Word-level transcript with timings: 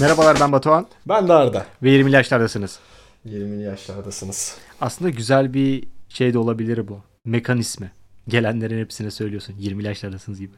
Merhabalar 0.00 0.40
ben 0.40 0.52
Batuhan 0.52 0.86
Ben 1.08 1.28
de 1.28 1.32
Arda. 1.32 1.66
ve 1.82 1.88
20'li 2.00 2.14
yaşlardasınız. 2.14 2.78
20'li 3.26 3.62
yaşlardasınız. 3.62 4.56
Aslında 4.80 5.10
güzel 5.10 5.54
bir 5.54 5.84
şey 6.08 6.34
de 6.34 6.38
olabilir 6.38 6.88
bu. 6.88 7.00
Mekan 7.24 7.58
ismi. 7.58 7.90
Gelenlerin 8.28 8.80
hepsine 8.80 9.10
söylüyorsun. 9.10 9.54
20'li 9.60 9.86
yaşlardasınız 9.86 10.40
gibi. 10.40 10.52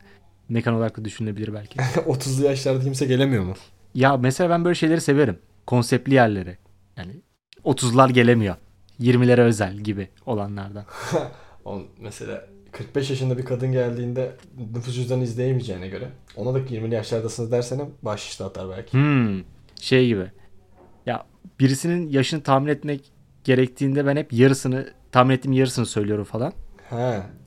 Mekan 0.49 0.75
olarak 0.75 0.97
da 0.99 1.05
düşünülebilir 1.05 1.55
belki. 1.55 1.79
30'lu 1.97 2.45
yaşlarda 2.45 2.85
kimse 2.85 3.07
gelemiyor 3.07 3.45
mu? 3.45 3.55
ya 3.95 4.17
mesela 4.17 4.51
ben 4.51 4.65
böyle 4.65 4.75
şeyleri 4.75 5.01
severim. 5.01 5.39
Konseptli 5.67 6.15
yerleri. 6.15 6.59
Yani 6.97 7.13
30'lar 7.65 8.13
gelemiyor. 8.13 8.57
20'lere 9.03 9.41
özel 9.41 9.77
gibi 9.77 10.09
olanlardan. 10.27 10.85
Mesela 12.01 12.47
45 12.73 13.11
yaşında 13.11 13.39
bir 13.39 13.45
kadın 13.45 13.73
geldiğinde 13.73 14.37
nüfus 14.75 14.95
cüzdanı 14.95 15.25
izleyemeyeceğine 15.25 15.89
göre 15.89 16.09
ona 16.37 16.55
da 16.55 16.59
20'li 16.59 16.95
yaşlardasınız 16.95 17.53
dersene 17.53 17.83
baş 18.03 18.29
işte 18.29 18.45
atar 18.45 18.71
belki. 18.71 18.93
Hmm, 18.93 19.43
şey 19.81 20.07
gibi. 20.07 20.31
Ya 21.07 21.27
birisinin 21.61 22.09
yaşını 22.09 22.43
tahmin 22.43 22.69
etmek 22.69 23.13
gerektiğinde 23.45 24.07
ben 24.07 24.17
hep 24.17 24.33
yarısını 24.33 24.89
tahmin 25.13 25.35
ettiğim 25.35 25.53
yarısını 25.53 25.87
söylüyorum 25.87 26.25
falan. 26.25 26.53
He. 26.91 26.97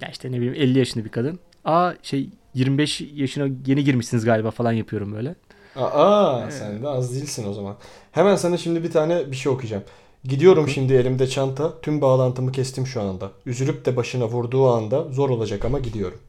Ya 0.02 0.10
işte 0.12 0.32
ne 0.32 0.35
bileyim 0.38 0.54
50 0.54 0.80
yaşında 0.80 1.05
bir 1.05 1.10
kadın. 1.10 1.40
Aa 1.66 1.94
şey 2.02 2.30
25 2.54 3.02
yaşına 3.02 3.48
yeni 3.65 3.84
girmişsiniz 3.84 4.26
galiba 4.26 4.52
falan 4.52 4.71
yapıyorum 4.71 5.13
böyle. 5.13 5.35
Aa 5.76 6.52
sen 6.52 6.84
de 6.84 6.87
az 6.87 7.15
değilsin 7.15 7.48
o 7.49 7.54
zaman. 7.54 7.76
Hemen 8.12 8.35
sana 8.35 8.58
şimdi 8.58 8.84
bir 8.84 8.91
tane 8.91 9.32
bir 9.32 9.35
şey 9.35 9.52
okuyacağım. 9.52 9.84
Gidiyorum 10.29 10.68
şimdi 10.70 10.93
elimde 10.93 11.27
çanta. 11.27 11.81
Tüm 11.81 12.01
bağlantımı 12.01 12.51
kestim 12.51 12.87
şu 12.87 13.01
anda. 13.01 13.31
Üzülüp 13.45 13.85
de 13.85 13.95
başına 13.95 14.26
vurduğu 14.26 14.68
anda 14.70 15.04
zor 15.12 15.29
olacak 15.29 15.65
ama 15.65 15.79
gidiyorum. 15.79 16.20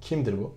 Kimdir 0.00 0.38
bu? 0.38 0.54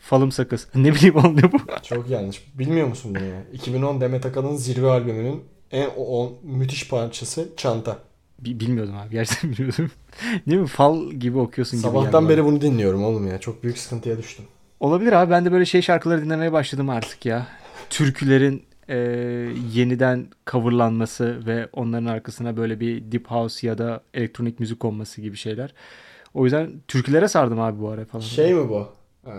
Falım 0.00 0.32
sakız. 0.32 0.68
Ne 0.74 0.94
bileyim 0.94 1.16
oğlum 1.16 1.36
ne 1.36 1.52
bu? 1.52 1.56
Çok 1.82 2.10
yanlış. 2.10 2.42
Bilmiyor 2.58 2.88
musun 2.88 3.14
bunu 3.14 3.24
ya? 3.24 3.42
2010 3.52 4.00
Demet 4.00 4.26
Akalın 4.26 4.56
zirve 4.56 4.90
albümünün 4.90 5.44
en 5.70 5.88
o, 5.96 6.22
o 6.22 6.32
müthiş 6.42 6.88
parçası 6.88 7.48
Çanta. 7.56 7.98
Bi- 8.38 8.60
bilmiyordum 8.60 8.94
abi. 8.96 9.10
Gerçekten 9.10 9.50
bilmiyordum. 9.52 9.90
Değil 10.46 10.60
mi? 10.60 10.66
Fal 10.66 11.10
gibi 11.10 11.38
okuyorsun 11.38 11.78
gibi. 11.78 11.86
geldi 11.88 11.96
Sabahtan 11.98 12.22
bana. 12.24 12.28
beri 12.28 12.44
bunu 12.44 12.60
dinliyorum 12.60 13.04
oğlum 13.04 13.28
ya. 13.28 13.38
Çok 13.40 13.62
büyük 13.62 13.78
sıkıntıya 13.78 14.18
düştüm. 14.18 14.44
Olabilir 14.80 15.12
abi. 15.12 15.30
Ben 15.30 15.44
de 15.44 15.52
böyle 15.52 15.64
şey 15.64 15.82
şarkıları 15.82 16.24
dinlemeye 16.24 16.52
başladım 16.52 16.90
artık 16.90 17.26
ya. 17.26 17.46
Türkülerin 17.90 18.62
e, 18.88 18.96
yeniden 19.72 20.26
coverlanması 20.46 21.46
ve 21.46 21.68
onların 21.72 22.06
arkasına 22.06 22.56
böyle 22.56 22.80
bir 22.80 23.12
deep 23.12 23.26
house 23.26 23.66
ya 23.66 23.78
da 23.78 24.02
elektronik 24.14 24.60
müzik 24.60 24.80
konması 24.80 25.20
gibi 25.20 25.36
şeyler. 25.36 25.74
O 26.34 26.44
yüzden 26.44 26.72
türkülere 26.88 27.28
sardım 27.28 27.60
abi 27.60 27.80
bu 27.80 27.88
ara 27.88 28.04
falan. 28.04 28.22
Şey 28.22 28.54
mi 28.54 28.68
bu? 28.68 28.88
Ee, 29.26 29.32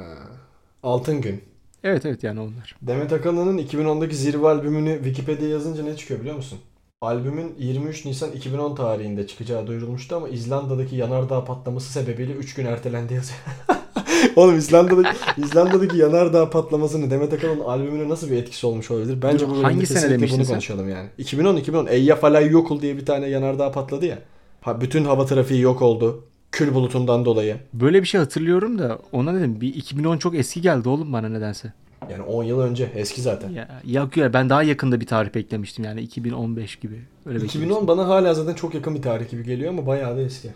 Altın 0.83 1.22
Gün. 1.22 1.44
Evet 1.83 2.05
evet 2.05 2.23
yani 2.23 2.39
onlar. 2.39 2.75
Demet 2.81 3.14
Akalın'ın 3.14 3.58
2010'daki 3.58 4.16
zirve 4.16 4.47
albümünü 4.47 4.95
Wikipedia 4.95 5.47
yazınca 5.47 5.83
ne 5.83 5.95
çıkıyor 5.95 6.20
biliyor 6.20 6.36
musun? 6.36 6.59
Albümün 7.02 7.55
23 7.58 8.05
Nisan 8.05 8.31
2010 8.31 8.75
tarihinde 8.75 9.27
çıkacağı 9.27 9.67
duyurulmuştu 9.67 10.16
ama 10.16 10.30
İzlanda'daki 10.30 10.95
yanardağ 10.95 11.45
patlaması 11.45 11.92
sebebiyle 11.92 12.33
3 12.33 12.53
gün 12.53 12.66
ertelendi 12.66 13.14
yazıyor. 13.14 13.39
Oğlum 14.36 14.58
İzlanda'daki, 14.58 15.09
İzlanda'daki 15.38 15.98
yanardağ 15.98 16.50
patlamasını 16.50 17.12
Demet 17.12 17.34
Akalın'ın 17.34 17.59
albümüne 17.59 18.09
nasıl 18.09 18.31
bir 18.31 18.38
etkisi 18.38 18.67
olmuş 18.67 18.92
olabilir? 18.92 19.22
Bence 19.22 19.45
Dur, 19.48 19.55
bu 19.55 19.64
hangi 19.64 19.86
sene 19.86 20.10
demiştin 20.10 20.38
bunu 20.38 20.45
sen? 20.45 20.54
konuşalım 20.54 20.89
yani. 20.89 21.08
2010 21.17 21.55
2010 21.55 21.88
Eyjafjallajökull 21.88 22.52
Yokul 22.54 22.82
diye 22.82 22.98
bir 22.98 23.05
tane 23.05 23.27
yanardağ 23.27 23.71
patladı 23.71 24.05
ya. 24.05 24.20
Ha, 24.61 24.82
bütün 24.82 25.05
hava 25.05 25.26
trafiği 25.26 25.61
yok 25.61 25.82
oldu. 25.82 26.26
Kül 26.52 26.73
bulutundan 26.73 27.26
dolayı. 27.26 27.58
Böyle 27.73 28.02
bir 28.02 28.08
şey 28.08 28.20
hatırlıyorum 28.20 28.80
da 28.80 28.99
ona 29.11 29.33
dedim 29.33 29.61
bir 29.61 29.76
2010 29.76 30.17
çok 30.17 30.36
eski 30.36 30.61
geldi 30.61 30.89
oğlum 30.89 31.14
bana 31.14 31.30
nedense. 31.30 31.73
Yani 32.11 32.23
10 32.23 32.43
yıl 32.43 32.60
önce 32.60 32.92
eski 32.95 33.22
zaten. 33.22 33.49
Ya, 33.49 33.82
yok 33.86 34.17
ya 34.17 34.33
ben 34.33 34.49
daha 34.49 34.64
yakında 34.64 35.02
bir 35.02 35.05
tarih 35.05 35.36
beklemiştim 35.36 35.86
yani 35.86 36.02
2015 36.02 36.76
gibi. 36.76 37.02
Öyle 37.26 37.39
2010 37.39 37.64
beklemiştim. 37.64 37.88
bana 37.88 38.08
hala 38.08 38.33
zaten 38.33 38.54
çok 38.54 38.73
yakın 38.76 38.95
bir 38.95 39.02
tarih 39.02 39.30
gibi 39.30 39.43
geliyor 39.43 39.70
ama 39.70 39.88
bayağı 39.88 40.17
da 40.17 40.22
eski. 40.22 40.49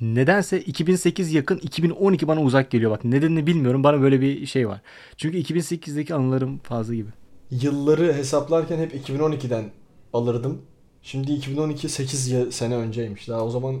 Nedense 0.00 0.60
2008 0.60 1.32
yakın 1.32 1.58
2012 1.58 2.28
bana 2.28 2.42
uzak 2.42 2.70
geliyor 2.70 2.90
bak 2.90 3.04
nedenini 3.04 3.46
bilmiyorum 3.46 3.84
bana 3.84 4.00
böyle 4.00 4.20
bir 4.20 4.46
şey 4.46 4.68
var. 4.68 4.80
Çünkü 5.16 5.38
2008'deki 5.38 6.14
anılarım 6.14 6.58
fazla 6.58 6.94
gibi. 6.94 7.08
Yılları 7.50 8.12
hesaplarken 8.12 8.78
hep 8.78 8.94
2012'den 9.08 9.64
alırdım. 10.12 10.62
Şimdi 11.02 11.32
2012 11.32 11.88
8 11.88 12.28
y- 12.28 12.50
sene 12.52 12.74
önceymiş. 12.76 13.28
Daha 13.28 13.44
o 13.44 13.50
zaman 13.50 13.76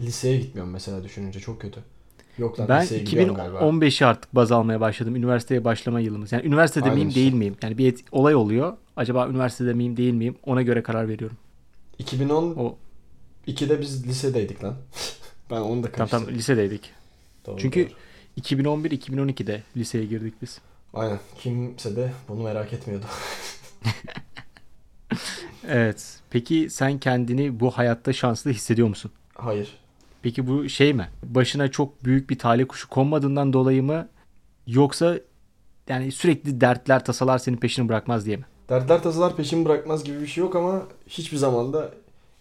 liseye 0.00 0.36
gitmiyorum 0.38 0.72
mesela 0.72 1.04
düşününce 1.04 1.40
çok 1.40 1.60
kötü. 1.60 1.80
Yok 2.38 2.60
lan 2.60 2.68
Ben 2.68 2.82
liseye 2.82 3.02
gidiyorum 3.02 3.34
galiba. 3.34 3.58
2015'i 3.58 4.06
artık 4.06 4.34
baz 4.34 4.52
almaya 4.52 4.80
başladım. 4.80 5.16
Üniversiteye 5.16 5.64
başlama 5.64 6.00
yılımız. 6.00 6.32
Yani 6.32 6.46
üniversitede 6.46 6.84
Aynen 6.84 6.96
miyim 6.96 7.08
işte. 7.08 7.20
değil 7.20 7.32
miyim? 7.32 7.56
Yani 7.62 7.78
bir 7.78 7.86
et- 7.92 8.04
olay 8.12 8.34
oluyor. 8.34 8.72
Acaba 8.96 9.28
üniversitede 9.28 9.74
miyim 9.74 9.96
değil 9.96 10.14
miyim? 10.14 10.36
Ona 10.46 10.62
göre 10.62 10.82
karar 10.82 11.08
veriyorum. 11.08 11.36
2010 11.98 12.54
O 12.56 12.76
2'de 13.46 13.80
biz 13.80 14.06
lisedeydik 14.06 14.64
lan. 14.64 14.74
ben 15.52 15.60
onu 15.60 15.82
da 15.82 15.86
tam 15.86 15.96
karıştırdım. 15.96 16.26
tam 16.26 16.34
lisedeydik. 16.34 16.90
Doğru, 17.46 17.58
Çünkü 17.58 17.88
doğru. 17.88 17.94
2011-2012'de 18.40 19.62
liseye 19.76 20.04
girdik 20.04 20.34
biz. 20.42 20.58
Aynen. 20.94 21.18
Kimse 21.38 21.96
de 21.96 22.12
bunu 22.28 22.42
merak 22.42 22.72
etmiyordu. 22.72 23.06
Evet. 25.68 26.18
Peki 26.30 26.68
sen 26.70 26.98
kendini 26.98 27.60
bu 27.60 27.70
hayatta 27.70 28.12
şanslı 28.12 28.50
hissediyor 28.50 28.88
musun? 28.88 29.10
Hayır. 29.34 29.78
Peki 30.22 30.46
bu 30.46 30.68
şey 30.68 30.94
mi? 30.94 31.08
Başına 31.22 31.70
çok 31.70 32.04
büyük 32.04 32.30
bir 32.30 32.38
talih 32.38 32.64
kuşu 32.68 32.88
konmadığından 32.88 33.52
dolayı 33.52 33.82
mı? 33.82 34.08
Yoksa 34.66 35.18
yani 35.88 36.12
sürekli 36.12 36.60
dertler, 36.60 37.04
tasalar 37.04 37.38
senin 37.38 37.56
peşini 37.56 37.88
bırakmaz 37.88 38.26
diye 38.26 38.36
mi? 38.36 38.44
Dertler 38.68 39.02
tasalar 39.02 39.36
peşimi 39.36 39.64
bırakmaz 39.64 40.04
gibi 40.04 40.20
bir 40.20 40.26
şey 40.26 40.44
yok 40.44 40.56
ama 40.56 40.82
hiçbir 41.08 41.36
zamanda 41.36 41.90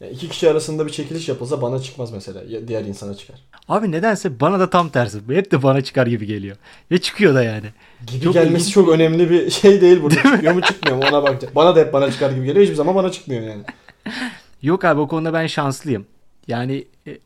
yani 0.01 0.13
iki 0.13 0.29
kişi 0.29 0.49
arasında 0.49 0.85
bir 0.85 0.91
çekiliş 0.91 1.29
yapılsa 1.29 1.61
bana 1.61 1.79
çıkmaz 1.79 2.11
mesela. 2.11 2.67
Diğer 2.67 2.85
insana 2.85 3.15
çıkar. 3.15 3.35
Abi 3.69 3.91
nedense 3.91 4.39
bana 4.39 4.59
da 4.59 4.69
tam 4.69 4.89
tersi. 4.89 5.19
Hep 5.27 5.51
de 5.51 5.63
bana 5.63 5.81
çıkar 5.81 6.07
gibi 6.07 6.25
geliyor. 6.25 6.57
Ve 6.91 7.01
çıkıyor 7.01 7.35
da 7.35 7.43
yani. 7.43 7.65
Gibi 8.07 8.23
Çok 8.23 8.33
gelmesi 8.33 8.55
ilginç 8.55 8.73
çok 8.73 8.89
önemli 8.89 9.29
bir 9.29 9.49
şey 9.49 9.81
değil 9.81 10.01
burada. 10.01 10.15
Çıkıyor 10.15 10.53
mu 10.53 10.61
çıkmıyor 10.61 10.97
mu 10.97 11.03
ona 11.09 11.23
bakacağım. 11.23 11.55
Bana 11.55 11.75
da 11.75 11.79
hep 11.79 11.93
bana 11.93 12.11
çıkar 12.11 12.31
gibi 12.31 12.45
geliyor. 12.45 12.63
Hiçbir 12.63 12.75
zaman 12.75 12.95
bana 12.95 13.11
çıkmıyor 13.11 13.41
yani. 13.41 13.63
Yok 14.61 14.85
abi 14.85 14.99
o 14.99 15.07
konuda 15.07 15.33
ben 15.33 15.47
şanslıyım. 15.47 16.05
Yani 16.47 16.85
e, 17.07 17.11
e, 17.11 17.19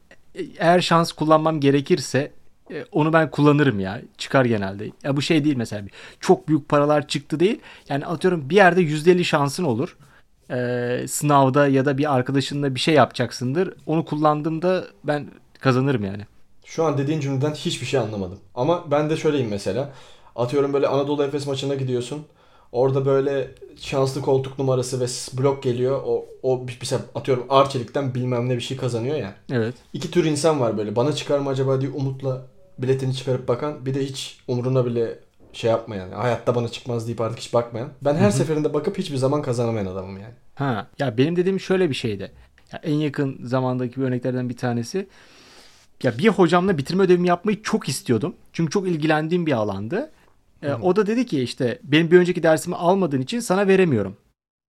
eğer 0.58 0.82
şans 0.82 1.12
kullanmam 1.12 1.60
gerekirse 1.60 2.32
e, 2.72 2.86
onu 2.92 3.14
ben 3.14 3.32
kullanırım 3.32 3.80
ya. 3.80 4.02
Çıkar 4.18 4.46
genelde. 4.46 4.92
Ya 5.04 5.18
bu 5.18 5.22
şey 5.22 5.44
değil 5.44 5.56
mesela. 5.58 5.84
Çok 6.20 6.48
büyük 6.48 6.70
paralar 6.70 7.08
çıktı 7.08 7.40
değil. 7.40 7.60
Yani 7.90 8.06
atıyorum 8.06 8.50
bir 8.50 8.56
yerde 8.56 8.82
%50 8.82 9.24
şansın 9.24 9.64
olur. 9.64 9.98
Ee, 10.52 11.06
sınavda 11.08 11.68
ya 11.68 11.86
da 11.86 11.98
bir 11.98 12.16
arkadaşınla 12.16 12.76
bir 12.76 12.80
şey 12.80 12.94
yapacaksındır. 12.94 13.74
Onu 13.86 14.06
kullandığımda 14.06 14.86
ben 15.04 15.28
kazanırım 15.60 16.04
yani. 16.06 16.22
Şu 16.66 16.84
an 16.84 16.98
dediğin 16.98 17.20
cümleden 17.20 17.54
hiçbir 17.54 17.86
şey 17.86 18.00
anlamadım. 18.00 18.40
Ama 18.56 18.92
ben 18.92 19.10
de 19.10 19.18
şöyleyim 19.18 19.50
mesela. 19.50 19.90
Atıyorum 20.36 20.74
böyle 20.74 20.88
Anadolu 20.88 21.24
Efes 21.24 21.48
maçına 21.48 21.76
gidiyorsun. 21.76 22.26
Orada 22.72 23.06
böyle 23.06 23.52
şanslı 23.80 24.22
koltuk 24.22 24.60
numarası 24.60 25.00
ve 25.00 25.06
blok 25.42 25.64
geliyor. 25.64 26.02
O, 26.06 26.26
o 26.44 26.68
bir- 26.68 26.78
mesela 26.82 27.02
atıyorum 27.16 27.46
Arçelik'ten 27.50 28.16
bilmem 28.16 28.50
ne 28.50 28.56
bir 28.56 28.62
şey 28.62 28.78
kazanıyor 28.78 29.16
ya. 29.16 29.36
Evet. 29.52 29.76
İki 29.94 30.12
tür 30.12 30.26
insan 30.26 30.60
var 30.60 30.78
böyle. 30.78 30.96
Bana 30.96 31.14
çıkar 31.16 31.40
mı 31.40 31.50
acaba 31.50 31.82
diye 31.82 31.92
umutla 31.92 32.42
biletini 32.80 33.16
çıkarıp 33.16 33.48
bakan. 33.48 33.86
Bir 33.86 33.94
de 33.94 34.06
hiç 34.06 34.40
umuruna 34.48 34.86
bile 34.86 35.20
şey 35.56 35.72
yapmayan. 35.72 36.12
Hayatta 36.12 36.56
bana 36.56 36.68
çıkmaz 36.70 37.08
deyip 37.08 37.22
artık 37.22 37.40
hiç 37.40 37.54
bakmayan. 37.54 37.90
Ben 38.02 38.16
her 38.16 38.32
seferinde 38.32 38.74
bakıp 38.74 38.98
hiçbir 38.98 39.18
zaman 39.18 39.42
kazanamayan 39.42 39.86
adamım 39.86 40.18
yani. 40.18 40.34
Ha 40.56 40.88
ya 41.00 41.18
benim 41.18 41.36
dediğim 41.36 41.60
şöyle 41.60 41.90
bir 41.90 41.96
şeydi. 41.96 42.32
Ya 42.74 42.80
en 42.84 42.94
yakın 42.96 43.40
zamandaki 43.44 44.02
bir 44.02 44.06
örneklerden 44.06 44.50
bir 44.50 44.58
tanesi. 44.58 45.08
Ya 46.04 46.18
bir 46.18 46.28
hocamla 46.28 46.78
bitirme 46.78 47.04
ödevimi 47.04 47.28
yapmayı 47.28 47.64
çok 47.64 47.90
istiyordum. 47.90 48.36
Çünkü 48.54 48.72
çok 48.72 48.88
ilgilendiğim 48.88 49.46
bir 49.46 49.52
alandı. 49.52 50.12
E, 50.64 50.74
o 50.74 50.96
da 50.96 51.08
dedi 51.08 51.26
ki 51.26 51.42
işte 51.42 51.80
benim 51.84 52.12
bir 52.12 52.20
önceki 52.20 52.44
dersimi 52.44 52.76
almadığın 52.76 53.22
için 53.22 53.40
sana 53.40 53.68
veremiyorum. 53.68 54.18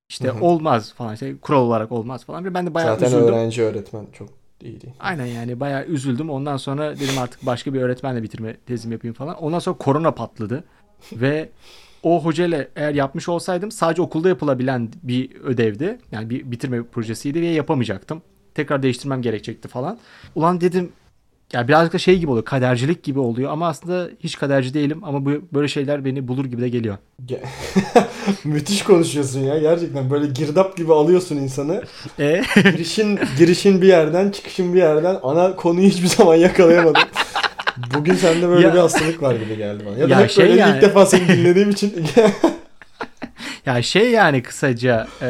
İşte 0.08 0.32
olmaz 0.32 0.92
falan 0.92 1.14
işte 1.14 1.36
kural 1.38 1.60
olarak 1.62 1.92
olmaz 1.92 2.24
falan. 2.24 2.54
Ben 2.54 2.66
de 2.66 2.74
bayağı 2.74 2.94
Zaten 2.94 3.06
üzüldüm. 3.06 3.24
öğrenci 3.26 3.62
öğretmen 3.62 4.06
çok 4.12 4.28
iyi 4.60 4.80
değil. 4.80 4.94
Aynen 5.00 5.26
yani 5.26 5.60
bayağı 5.60 5.84
üzüldüm. 5.84 6.30
Ondan 6.30 6.56
sonra 6.56 6.96
dedim 6.96 7.18
artık 7.18 7.46
başka 7.46 7.74
bir 7.74 7.80
öğretmenle 7.80 8.22
bitirme 8.22 8.56
tezimi 8.56 8.92
yapayım 8.92 9.14
falan. 9.14 9.36
Ondan 9.36 9.58
sonra 9.58 9.78
korona 9.78 10.10
patladı. 10.10 10.64
Ve 11.12 11.48
o 12.02 12.24
hocayla 12.24 12.66
eğer 12.76 12.94
yapmış 12.94 13.28
olsaydım 13.28 13.70
sadece 13.70 14.02
okulda 14.02 14.28
yapılabilen 14.28 14.90
bir 15.02 15.34
ödevdi. 15.34 15.98
Yani 16.12 16.30
bir 16.30 16.50
bitirme 16.50 16.82
projesiydi 16.82 17.40
ve 17.42 17.46
yapamayacaktım. 17.46 18.22
Tekrar 18.54 18.82
değiştirmem 18.82 19.22
gerekecekti 19.22 19.68
falan. 19.68 19.98
Ulan 20.34 20.60
dedim 20.60 20.92
Ya 21.52 21.68
birazcık 21.68 21.92
da 21.94 21.98
şey 21.98 22.18
gibi 22.18 22.30
oluyor. 22.30 22.44
Kadercilik 22.44 23.02
gibi 23.02 23.18
oluyor 23.18 23.50
ama 23.52 23.68
aslında 23.68 24.08
hiç 24.20 24.38
kaderci 24.38 24.74
değilim 24.74 25.00
ama 25.04 25.24
bu 25.24 25.30
böyle 25.54 25.68
şeyler 25.68 26.04
beni 26.04 26.28
bulur 26.28 26.44
gibi 26.44 26.62
de 26.62 26.68
geliyor. 26.68 26.96
Ge- 27.26 27.40
Müthiş 28.44 28.82
konuşuyorsun 28.82 29.40
ya. 29.40 29.58
Gerçekten 29.58 30.10
böyle 30.10 30.26
girdap 30.26 30.76
gibi 30.76 30.92
alıyorsun 30.92 31.36
insanı. 31.36 31.82
E 32.18 32.42
Girişin 32.56 33.18
girişin 33.38 33.82
bir 33.82 33.86
yerden, 33.86 34.30
çıkışın 34.30 34.74
bir 34.74 34.78
yerden. 34.78 35.18
Ana 35.22 35.56
konuyu 35.56 35.88
hiçbir 35.88 36.06
zaman 36.08 36.34
yakalayamadım. 36.34 37.02
Bugün 37.94 38.14
sende 38.14 38.48
böyle 38.48 38.66
Ya- 38.66 38.74
bir 38.74 38.78
hastalık 38.78 39.22
var 39.22 39.34
gibi 39.34 39.56
geldi 39.56 39.84
bana. 39.86 39.96
Ya 39.98 40.08
da 40.08 40.12
Ya 40.12 40.20
hep 40.20 40.30
şey 40.30 40.48
böyle 40.48 40.60
yani- 40.60 40.76
ilk 40.76 40.82
defa 40.82 41.06
seni 41.06 41.28
dinlediğim 41.28 41.70
için. 41.70 42.04
ya 43.66 43.82
şey 43.82 44.10
yani 44.10 44.42
kısaca 44.42 45.06
e, 45.22 45.28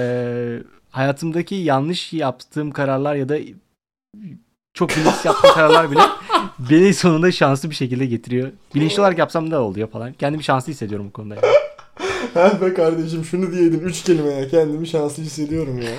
hayatımdaki 0.90 1.54
yanlış 1.54 2.12
yaptığım 2.12 2.70
kararlar 2.70 3.14
ya 3.14 3.28
da 3.28 3.36
çok 4.76 4.90
bilinçsiz 4.90 5.24
yaptığım 5.24 5.52
kararlar 5.54 5.90
bile 5.90 6.00
beni 6.70 6.94
sonunda 6.94 7.32
şanslı 7.32 7.70
bir 7.70 7.74
şekilde 7.74 8.06
getiriyor. 8.06 8.50
Bilinçli 8.74 9.00
olarak 9.00 9.18
yapsam 9.18 9.50
da 9.50 9.62
oluyor 9.62 9.88
falan. 9.88 10.12
Kendimi 10.12 10.44
şanslı 10.44 10.72
hissediyorum 10.72 11.06
bu 11.06 11.12
konuda. 11.12 11.34
yani. 11.34 11.46
ha 12.34 12.60
be 12.60 12.74
kardeşim 12.74 13.24
şunu 13.24 13.52
diyeydin. 13.52 13.80
Üç 13.80 14.02
kelime 14.02 14.30
ya. 14.32 14.48
Kendimi 14.48 14.88
şanslı 14.88 15.22
hissediyorum 15.22 15.78
ya. 15.82 15.90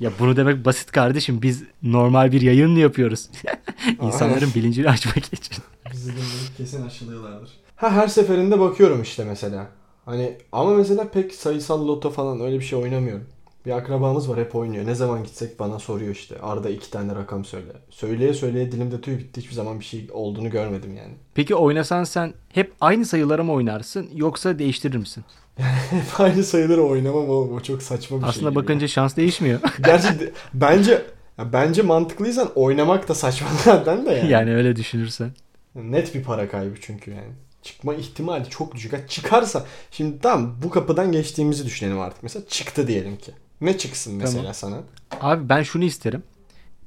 Ya 0.00 0.10
bunu 0.18 0.36
demek 0.36 0.64
basit 0.64 0.92
kardeşim. 0.92 1.42
Biz 1.42 1.62
normal 1.82 2.32
bir 2.32 2.40
yayın 2.40 2.76
yapıyoruz. 2.76 3.28
İnsanların 4.02 4.50
bilincini 4.54 4.88
açmak 4.90 5.32
için. 5.32 5.64
Bizi 5.92 6.12
dinleyip 6.12 6.56
kesin 6.56 6.86
aşılıyorlardır. 6.86 7.50
Ha 7.76 7.90
her 7.90 8.08
seferinde 8.08 8.60
bakıyorum 8.60 9.02
işte 9.02 9.24
mesela. 9.24 9.66
Hani 10.04 10.38
ama 10.52 10.74
mesela 10.74 11.08
pek 11.08 11.34
sayısal 11.34 11.88
loto 11.88 12.10
falan 12.10 12.40
öyle 12.40 12.58
bir 12.58 12.64
şey 12.64 12.78
oynamıyorum. 12.78 13.24
Bir 13.66 13.70
akrabamız 13.70 14.30
var 14.30 14.38
hep 14.38 14.54
oynuyor. 14.54 14.86
Ne 14.86 14.94
zaman 14.94 15.24
gitsek 15.24 15.60
bana 15.60 15.78
soruyor 15.78 16.14
işte. 16.14 16.38
Arda 16.42 16.70
iki 16.70 16.90
tane 16.90 17.14
rakam 17.14 17.44
söyle. 17.44 17.72
Söyleye 17.90 18.34
söyleye 18.34 18.72
dilimde 18.72 19.00
tüy 19.00 19.18
bitti. 19.18 19.40
Hiçbir 19.40 19.54
zaman 19.54 19.80
bir 19.80 19.84
şey 19.84 20.08
olduğunu 20.12 20.50
görmedim 20.50 20.96
yani. 20.96 21.14
Peki 21.34 21.54
oynasan 21.54 22.04
sen 22.04 22.34
hep 22.52 22.72
aynı 22.80 23.04
sayılara 23.04 23.44
mı 23.44 23.52
oynarsın 23.52 24.10
yoksa 24.14 24.58
değiştirir 24.58 24.96
misin? 24.96 25.24
Hep 25.90 26.20
aynı 26.20 26.44
sayıları 26.44 26.82
oynamam 26.82 27.28
oğlum. 27.28 27.54
O 27.54 27.60
çok 27.60 27.82
saçma 27.82 28.16
bir 28.16 28.22
şey. 28.22 28.30
Aslında 28.30 28.54
bakınca 28.54 28.88
şans 28.88 29.16
değişmiyor. 29.16 29.60
Gerçi 29.84 30.08
bence 30.54 30.92
ya 31.38 31.52
bence 31.52 31.82
mantıklıysan 31.82 32.48
oynamak 32.54 33.08
da 33.08 33.14
saçma 33.14 33.48
zaten 33.64 34.06
de 34.06 34.10
yani. 34.10 34.30
yani 34.30 34.54
öyle 34.54 34.76
düşünürsen. 34.76 35.30
Net 35.74 36.14
bir 36.14 36.22
para 36.22 36.48
kaybı 36.48 36.74
çünkü 36.80 37.10
yani. 37.10 37.32
Çıkma 37.62 37.94
ihtimali 37.94 38.48
çok 38.50 38.74
düşük. 38.74 38.92
Ha, 38.92 38.96
çıkarsa 39.08 39.64
şimdi 39.90 40.18
tamam 40.18 40.54
bu 40.62 40.70
kapıdan 40.70 41.12
geçtiğimizi 41.12 41.66
düşünelim 41.66 42.00
artık. 42.00 42.22
Mesela 42.22 42.46
çıktı 42.48 42.88
diyelim 42.88 43.16
ki. 43.16 43.32
Ne 43.60 43.78
çıksın 43.78 44.14
mesela 44.14 44.38
Tamam. 44.38 44.54
sana? 44.54 44.76
Abi 45.20 45.48
ben 45.48 45.62
şunu 45.62 45.84
isterim. 45.84 46.22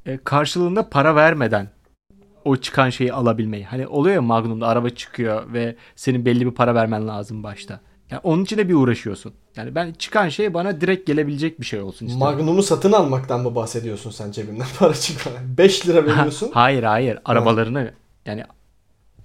E, 0.06 0.18
karşılığında 0.24 0.90
para 0.90 1.16
vermeden 1.16 1.70
o 2.46 2.56
çıkan 2.58 2.90
şeyi 2.90 3.14
alabilmeyi. 3.14 3.66
Hani 3.66 3.88
oluyor 3.88 4.16
ya 4.16 4.22
Magnum'da 4.22 4.68
araba 4.68 4.90
çıkıyor 4.90 5.54
ve 5.54 5.76
senin 5.96 6.26
belli 6.26 6.46
bir 6.46 6.52
para 6.52 6.76
vermen 6.76 7.08
lazım 7.08 7.44
başta. 7.44 7.80
Yani 8.12 8.22
onun 8.24 8.44
için 8.44 8.58
de 8.58 8.70
bir 8.70 8.74
uğraşıyorsun. 8.74 9.34
Yani 9.56 9.76
ben 9.76 9.94
çıkan 9.94 10.30
şey 10.30 10.54
bana 10.54 10.82
direkt 10.82 11.08
gelebilecek 11.08 11.60
bir 11.60 11.66
şey 11.66 11.82
olsun 11.82 12.06
istiyorum. 12.06 12.38
Magnum'u 12.38 12.64
satın 12.64 12.92
almaktan 12.92 13.42
mı 13.42 13.56
bahsediyorsun 13.56 14.12
sen 14.12 14.32
cebimden 14.32 14.68
para 14.80 14.94
çıkmadan? 14.94 15.58
5 15.58 15.88
lira 15.88 16.06
veriyorsun. 16.06 16.52
hayır 16.54 16.84
hayır 16.84 17.20
arabalarını 17.26 17.94
yani, 18.26 18.44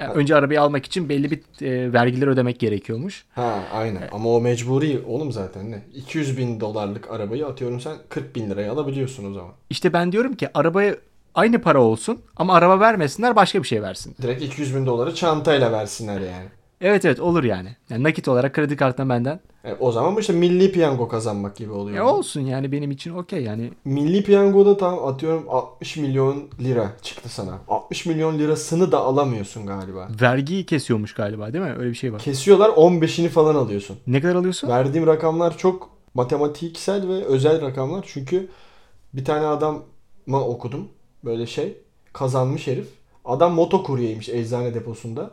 yani 0.01 0.13
önce 0.13 0.37
arabayı 0.37 0.63
almak 0.63 0.87
için 0.87 1.09
belli 1.09 1.31
bir 1.31 1.67
e, 1.67 1.93
vergiler 1.93 2.27
ödemek 2.27 2.59
gerekiyormuş. 2.61 3.25
ha 3.35 3.63
aynen 3.73 4.09
ama 4.13 4.29
o 4.29 4.41
mecburi 4.41 5.03
oğlum 5.07 5.33
zaten 5.33 5.71
ne? 5.71 5.83
200 5.95 6.39
bin 6.39 6.61
dolarlık 6.61 7.11
arabayı 7.11 7.47
atıyorum 7.47 7.81
sen 7.81 7.97
40 8.09 8.37
bin 8.37 8.51
liraya 8.51 8.73
alabiliyorsun 8.73 9.31
o 9.31 9.35
zaman. 9.35 9.51
İşte 9.71 9.93
ben 9.93 10.13
diyorum 10.13 10.35
ki 10.35 10.49
arabaya 10.55 10.97
aynı 11.35 11.61
para 11.61 11.81
olsun 11.83 12.19
ama 12.37 12.55
araba 12.55 12.81
vermesinler 12.81 13.37
başka 13.37 13.63
bir 13.63 13.69
şey 13.69 13.83
versin. 13.83 14.17
Direkt 14.23 14.43
200 14.43 14.77
bin 14.77 14.87
doları 14.87 15.15
çantayla 15.15 15.73
versinler 15.73 16.21
yani. 16.21 16.49
Evet 16.85 17.05
evet 17.05 17.21
olur 17.21 17.45
yani. 17.45 17.77
yani 17.91 18.03
nakit 18.03 18.29
olarak 18.29 18.55
kredi 18.55 18.77
kartına 18.77 19.09
benden. 19.09 19.41
E, 19.65 19.75
o 19.81 19.93
zaman 19.93 20.17
bu 20.17 20.21
işte 20.21 20.33
milli 20.33 20.73
piyango 20.73 21.09
kazanmak 21.09 21.57
gibi 21.57 21.73
oluyor. 21.73 21.97
Ya 21.97 22.07
olsun 22.07 22.41
yani 22.41 22.73
benim 22.73 22.91
için 22.91 23.15
okey 23.15 23.43
yani. 23.43 23.71
Milli 23.85 24.25
piyangoda 24.25 24.77
tam 24.77 25.05
atıyorum 25.05 25.45
60 25.49 25.97
milyon 25.97 26.49
lira 26.61 26.93
çıktı 27.03 27.29
sana. 27.29 27.59
60 27.69 28.07
milyon 28.07 28.39
lirasını 28.39 28.93
da 28.93 28.99
alamıyorsun 28.99 29.67
galiba. 29.67 30.09
Vergiyi 30.21 30.67
kesiyormuş 30.67 31.15
galiba 31.15 31.53
değil 31.53 31.65
mi? 31.65 31.75
Öyle 31.79 31.91
bir 31.91 31.95
şey 31.95 32.13
var. 32.13 32.21
Kesiyorlar 32.21 32.69
15'ini 32.69 33.29
falan 33.29 33.55
alıyorsun. 33.55 33.97
Ne 34.07 34.21
kadar 34.21 34.35
alıyorsun? 34.35 34.69
Verdiğim 34.69 35.07
rakamlar 35.07 35.59
çok 35.59 35.91
matematiksel 36.15 37.09
ve 37.09 37.25
özel 37.25 37.63
rakamlar. 37.63 38.05
Çünkü 38.09 38.49
bir 39.15 39.25
tane 39.25 39.47
adamı 39.47 40.45
okudum. 40.45 40.89
Böyle 41.25 41.47
şey. 41.47 41.77
Kazanmış 42.13 42.67
herif. 42.67 42.89
Adam 43.25 43.53
motokuryeymiş 43.53 44.29
eczane 44.29 44.75
deposunda. 44.75 45.31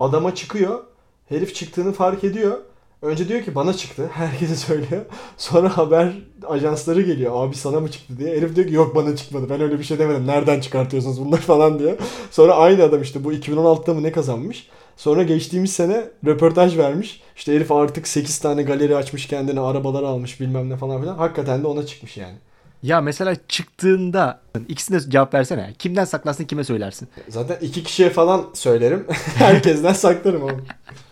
Adama 0.00 0.34
çıkıyor. 0.34 0.80
Herif 1.28 1.54
çıktığını 1.54 1.92
fark 1.92 2.24
ediyor. 2.24 2.58
Önce 3.02 3.28
diyor 3.28 3.42
ki 3.42 3.54
bana 3.54 3.72
çıktı. 3.72 4.08
Herkese 4.12 4.56
söylüyor. 4.56 5.02
Sonra 5.36 5.76
haber 5.76 6.12
ajansları 6.46 7.02
geliyor. 7.02 7.32
Abi 7.34 7.56
sana 7.56 7.80
mı 7.80 7.90
çıktı 7.90 8.18
diye. 8.18 8.36
Herif 8.36 8.56
diyor 8.56 8.68
ki 8.68 8.74
yok 8.74 8.94
bana 8.94 9.16
çıkmadı. 9.16 9.46
Ben 9.50 9.60
öyle 9.60 9.78
bir 9.78 9.84
şey 9.84 9.98
demedim. 9.98 10.26
Nereden 10.26 10.60
çıkartıyorsunuz 10.60 11.20
bunları 11.20 11.40
falan 11.40 11.78
diyor. 11.78 11.98
Sonra 12.30 12.54
aynı 12.54 12.82
adam 12.82 13.02
işte 13.02 13.24
bu 13.24 13.32
2016'da 13.32 13.94
mı 13.94 14.02
ne 14.02 14.12
kazanmış. 14.12 14.68
Sonra 14.96 15.22
geçtiğimiz 15.22 15.72
sene 15.72 16.04
röportaj 16.26 16.78
vermiş. 16.78 17.22
İşte 17.36 17.54
herif 17.54 17.72
artık 17.72 18.08
8 18.08 18.38
tane 18.38 18.62
galeri 18.62 18.96
açmış 18.96 19.26
kendine. 19.26 19.60
Arabalar 19.60 20.02
almış 20.02 20.40
bilmem 20.40 20.70
ne 20.70 20.76
falan 20.76 21.00
filan. 21.00 21.16
Hakikaten 21.16 21.62
de 21.62 21.66
ona 21.66 21.86
çıkmış 21.86 22.16
yani. 22.16 22.36
Ya 22.82 23.00
mesela 23.00 23.36
çıktığında 23.48 24.40
ikisine 24.68 25.00
cevap 25.00 25.34
versene. 25.34 25.74
Kimden 25.78 26.04
saklarsın 26.04 26.44
kime 26.44 26.64
söylersin? 26.64 27.08
Zaten 27.28 27.58
iki 27.60 27.82
kişiye 27.84 28.10
falan 28.10 28.46
söylerim. 28.54 29.06
Herkesten 29.34 29.92
saklarım 29.92 30.42
oğlum. 30.42 30.64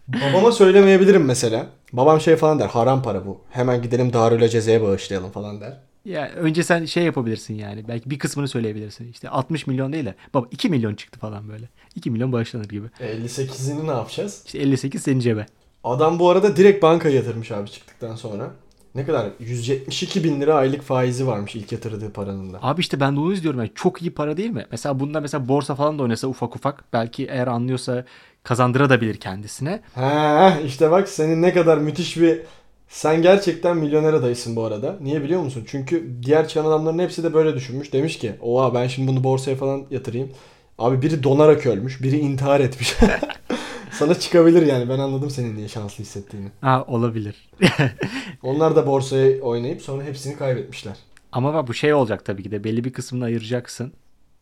Babama 0.08 0.52
söylemeyebilirim 0.52 1.24
mesela. 1.24 1.66
Babam 1.92 2.20
şey 2.20 2.36
falan 2.36 2.58
der. 2.58 2.66
Haram 2.66 3.02
para 3.02 3.26
bu. 3.26 3.40
Hemen 3.50 3.82
gidelim 3.82 4.12
Darül 4.12 4.48
Ceze'ye 4.48 4.82
bağışlayalım 4.82 5.30
falan 5.30 5.60
der. 5.60 5.76
Ya 6.04 6.28
önce 6.28 6.62
sen 6.62 6.84
şey 6.84 7.04
yapabilirsin 7.04 7.54
yani. 7.54 7.88
Belki 7.88 8.10
bir 8.10 8.18
kısmını 8.18 8.48
söyleyebilirsin. 8.48 9.10
İşte 9.10 9.28
60 9.28 9.66
milyon 9.66 9.92
değil 9.92 10.06
de 10.06 10.14
baba 10.34 10.46
2 10.50 10.68
milyon 10.68 10.94
çıktı 10.94 11.18
falan 11.18 11.48
böyle. 11.48 11.68
2 11.94 12.10
milyon 12.10 12.32
bağışlanır 12.32 12.68
gibi. 12.68 12.86
58'ini 13.00 13.86
ne 13.86 13.90
yapacağız? 13.90 14.42
İşte 14.46 14.58
58 14.58 15.02
senin 15.02 15.20
cebe. 15.20 15.46
Adam 15.84 16.18
bu 16.18 16.30
arada 16.30 16.56
direkt 16.56 16.82
bankaya 16.82 17.14
yatırmış 17.14 17.52
abi 17.52 17.70
çıktıktan 17.70 18.16
sonra. 18.16 18.50
Ne 18.98 19.06
kadar? 19.06 19.26
172 19.40 20.24
bin 20.24 20.40
lira 20.40 20.54
aylık 20.54 20.82
faizi 20.82 21.26
varmış 21.26 21.54
ilk 21.54 21.72
yatırdığı 21.72 22.12
paranın 22.12 22.52
da. 22.52 22.58
Abi 22.62 22.80
işte 22.80 23.00
ben 23.00 23.16
de 23.16 23.20
onu 23.20 23.32
izliyorum. 23.32 23.60
Yani 23.60 23.70
çok 23.74 24.02
iyi 24.02 24.10
para 24.10 24.36
değil 24.36 24.50
mi? 24.50 24.66
Mesela 24.70 25.00
bunda 25.00 25.20
mesela 25.20 25.48
borsa 25.48 25.74
falan 25.74 25.98
da 25.98 26.02
oynasa 26.02 26.28
ufak 26.28 26.56
ufak 26.56 26.84
belki 26.92 27.26
eğer 27.26 27.46
anlıyorsa 27.46 28.04
kazandırabilir 28.42 29.16
kendisine. 29.16 29.80
He 29.94 30.62
işte 30.66 30.90
bak 30.90 31.08
senin 31.08 31.42
ne 31.42 31.52
kadar 31.52 31.78
müthiş 31.78 32.16
bir... 32.16 32.40
Sen 32.88 33.22
gerçekten 33.22 33.76
milyoner 33.76 34.12
adayısın 34.12 34.56
bu 34.56 34.64
arada. 34.64 34.96
Niye 35.00 35.22
biliyor 35.22 35.40
musun? 35.40 35.64
Çünkü 35.66 36.10
diğer 36.22 36.48
çıkan 36.48 36.64
adamların 36.64 36.98
hepsi 36.98 37.22
de 37.22 37.34
böyle 37.34 37.54
düşünmüş. 37.54 37.92
Demiş 37.92 38.18
ki 38.18 38.32
oha 38.40 38.74
ben 38.74 38.86
şimdi 38.86 39.08
bunu 39.08 39.24
borsaya 39.24 39.56
falan 39.56 39.84
yatırayım. 39.90 40.30
Abi 40.78 41.02
biri 41.02 41.22
donarak 41.22 41.66
ölmüş. 41.66 42.02
Biri 42.02 42.18
intihar 42.18 42.60
etmiş. 42.60 42.96
Sana 43.92 44.14
çıkabilir 44.14 44.66
yani. 44.66 44.88
Ben 44.88 44.98
anladım 44.98 45.30
senin 45.30 45.56
niye 45.56 45.68
şanslı 45.68 46.04
hissettiğini. 46.04 46.48
Ha 46.60 46.84
olabilir. 46.86 47.50
Onlar 48.42 48.76
da 48.76 48.86
borsaya 48.86 49.40
oynayıp 49.40 49.82
sonra 49.82 50.02
hepsini 50.02 50.36
kaybetmişler. 50.36 50.96
Ama 51.32 51.54
bak 51.54 51.68
bu 51.68 51.74
şey 51.74 51.94
olacak 51.94 52.24
tabii 52.24 52.42
ki 52.42 52.50
de 52.50 52.64
belli 52.64 52.84
bir 52.84 52.92
kısmını 52.92 53.24
ayıracaksın. 53.24 53.92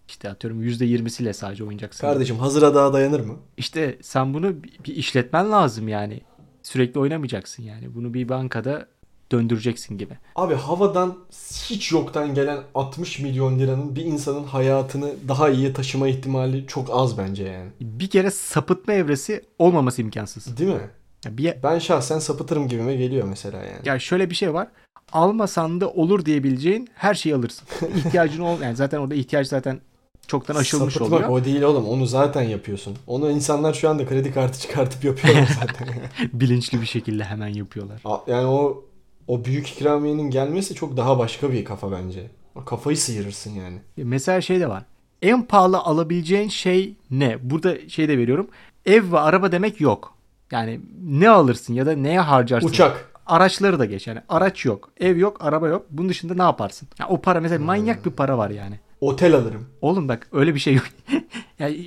İşte 0.09 0.31
atıyorum 0.31 0.63
%20'siyle 0.63 1.33
sadece 1.33 1.65
oynayacaksın. 1.65 2.01
Kardeşim 2.01 2.37
hazıra 2.37 2.75
daha 2.75 2.93
dayanır 2.93 3.21
mı? 3.21 3.37
İşte 3.57 3.99
sen 4.03 4.35
bunu 4.35 4.63
bir 4.63 4.79
bir 4.85 4.97
işletmen 4.97 5.53
lazım 5.53 5.89
yani. 5.89 6.21
Sürekli 6.63 7.01
oynamayacaksın 7.01 7.63
yani. 7.63 7.95
Bunu 7.95 8.15
bir 8.15 8.29
bankada 8.29 8.87
döndüreceksin 9.33 9.99
gibi. 9.99 10.15
Abi 10.37 10.55
havadan 10.55 11.17
hiç 11.65 11.93
yoktan 11.93 12.35
gelen 12.35 12.59
60 12.75 13.19
milyon 13.19 13.59
liranın 13.59 13.97
bir 13.97 14.05
insanın 14.05 14.45
hayatını 14.45 15.11
daha 15.29 15.51
iyiye 15.51 15.73
taşıma 15.73 16.09
ihtimali 16.09 16.67
çok 16.67 16.89
az 16.93 17.19
bence 17.19 17.45
yani. 17.45 17.71
Bir 17.81 18.09
kere 18.11 18.31
sapıtma 18.31 18.93
evresi 18.95 19.45
olmaması 19.59 20.03
imkansız. 20.03 20.57
Değil 20.59 20.71
mi? 20.75 20.91
Ya, 21.25 21.39
bir, 21.39 21.55
Ben 21.63 21.79
şahsen 21.79 22.19
sapıtırım 22.19 22.69
gibime 22.69 22.97
geliyor 22.97 23.27
mesela 23.29 23.59
yani. 23.59 23.81
ya 23.89 23.99
şöyle 23.99 24.31
bir 24.31 24.35
şey 24.35 24.55
var. 24.55 24.69
Almasan 25.13 25.81
da 25.81 25.91
olur 25.91 26.25
diyebileceğin 26.25 26.89
her 26.95 27.15
şeyi 27.15 27.35
alırsın. 27.35 27.69
İhtiyacın 27.97 28.41
ol 28.43 28.61
yani 28.61 28.77
zaten 28.77 28.99
orada 28.99 29.15
ihtiyaç 29.15 29.47
zaten 29.47 29.81
çoktan 30.27 30.55
aşılmış 30.55 30.95
Sapıtmak 30.95 31.21
oluyor. 31.31 31.41
o 31.41 31.45
değil 31.45 31.63
oğlum. 31.63 31.89
Onu 31.89 32.07
zaten 32.07 32.43
yapıyorsun. 32.43 32.97
Onu 33.07 33.31
insanlar 33.31 33.75
şu 33.75 33.91
anda 33.91 34.07
kredi 34.07 34.33
kartı 34.33 34.61
çıkartıp 34.61 35.05
yapıyorlar 35.05 35.49
zaten. 35.61 35.89
Bilinçli 36.33 36.81
bir 36.81 36.87
şekilde 36.87 37.25
hemen 37.25 37.49
yapıyorlar. 37.49 38.01
Yani 38.27 38.47
o 38.47 38.85
o 39.29 39.45
büyük 39.45 39.69
ikramiyenin 39.71 40.31
gelmesi 40.31 40.75
çok 40.75 40.97
daha 40.97 41.19
başka 41.19 41.53
bir 41.53 41.65
kafa 41.65 41.93
bence. 41.93 42.27
Kafayı 42.67 42.97
sıyırırsın 42.97 43.51
yani. 43.51 43.79
Mesela 43.97 44.41
şey 44.41 44.61
de 44.61 44.69
var. 44.69 44.83
En 45.23 45.43
pahalı 45.43 45.79
alabileceğin 45.79 46.49
şey 46.49 46.95
ne? 47.11 47.51
Burada 47.51 47.89
şey 47.89 48.09
de 48.09 48.19
veriyorum. 48.19 48.49
Ev 48.87 49.13
ve 49.13 49.19
araba 49.19 49.53
demek 49.53 49.81
yok. 49.81 50.15
Yani 50.51 50.81
ne 51.05 51.29
alırsın 51.31 51.75
ya 51.75 51.87
da 51.87 51.93
neye 51.93 52.21
harcarsın? 52.21 52.69
Uçak. 52.69 53.13
Araçları 53.27 53.79
da 53.79 53.85
geç 53.85 54.07
yani. 54.07 54.21
Araç 54.29 54.65
yok, 54.65 54.91
ev 55.01 55.17
yok, 55.17 55.37
araba 55.45 55.69
yok. 55.69 55.87
Bunun 55.91 56.09
dışında 56.09 56.35
ne 56.35 56.43
yaparsın? 56.43 56.89
Ya 56.99 57.09
o 57.09 57.21
para 57.21 57.41
mesela 57.41 57.65
manyak 57.65 58.07
bir 58.07 58.11
para 58.11 58.39
var 58.39 58.51
yani. 58.51 58.81
Otel 59.01 59.35
alırım. 59.35 59.67
Oğlum 59.81 60.09
bak 60.09 60.29
öyle 60.33 60.55
bir 60.55 60.61
şey 60.61 60.75
yok. 60.75 60.85
Yani 61.59 61.87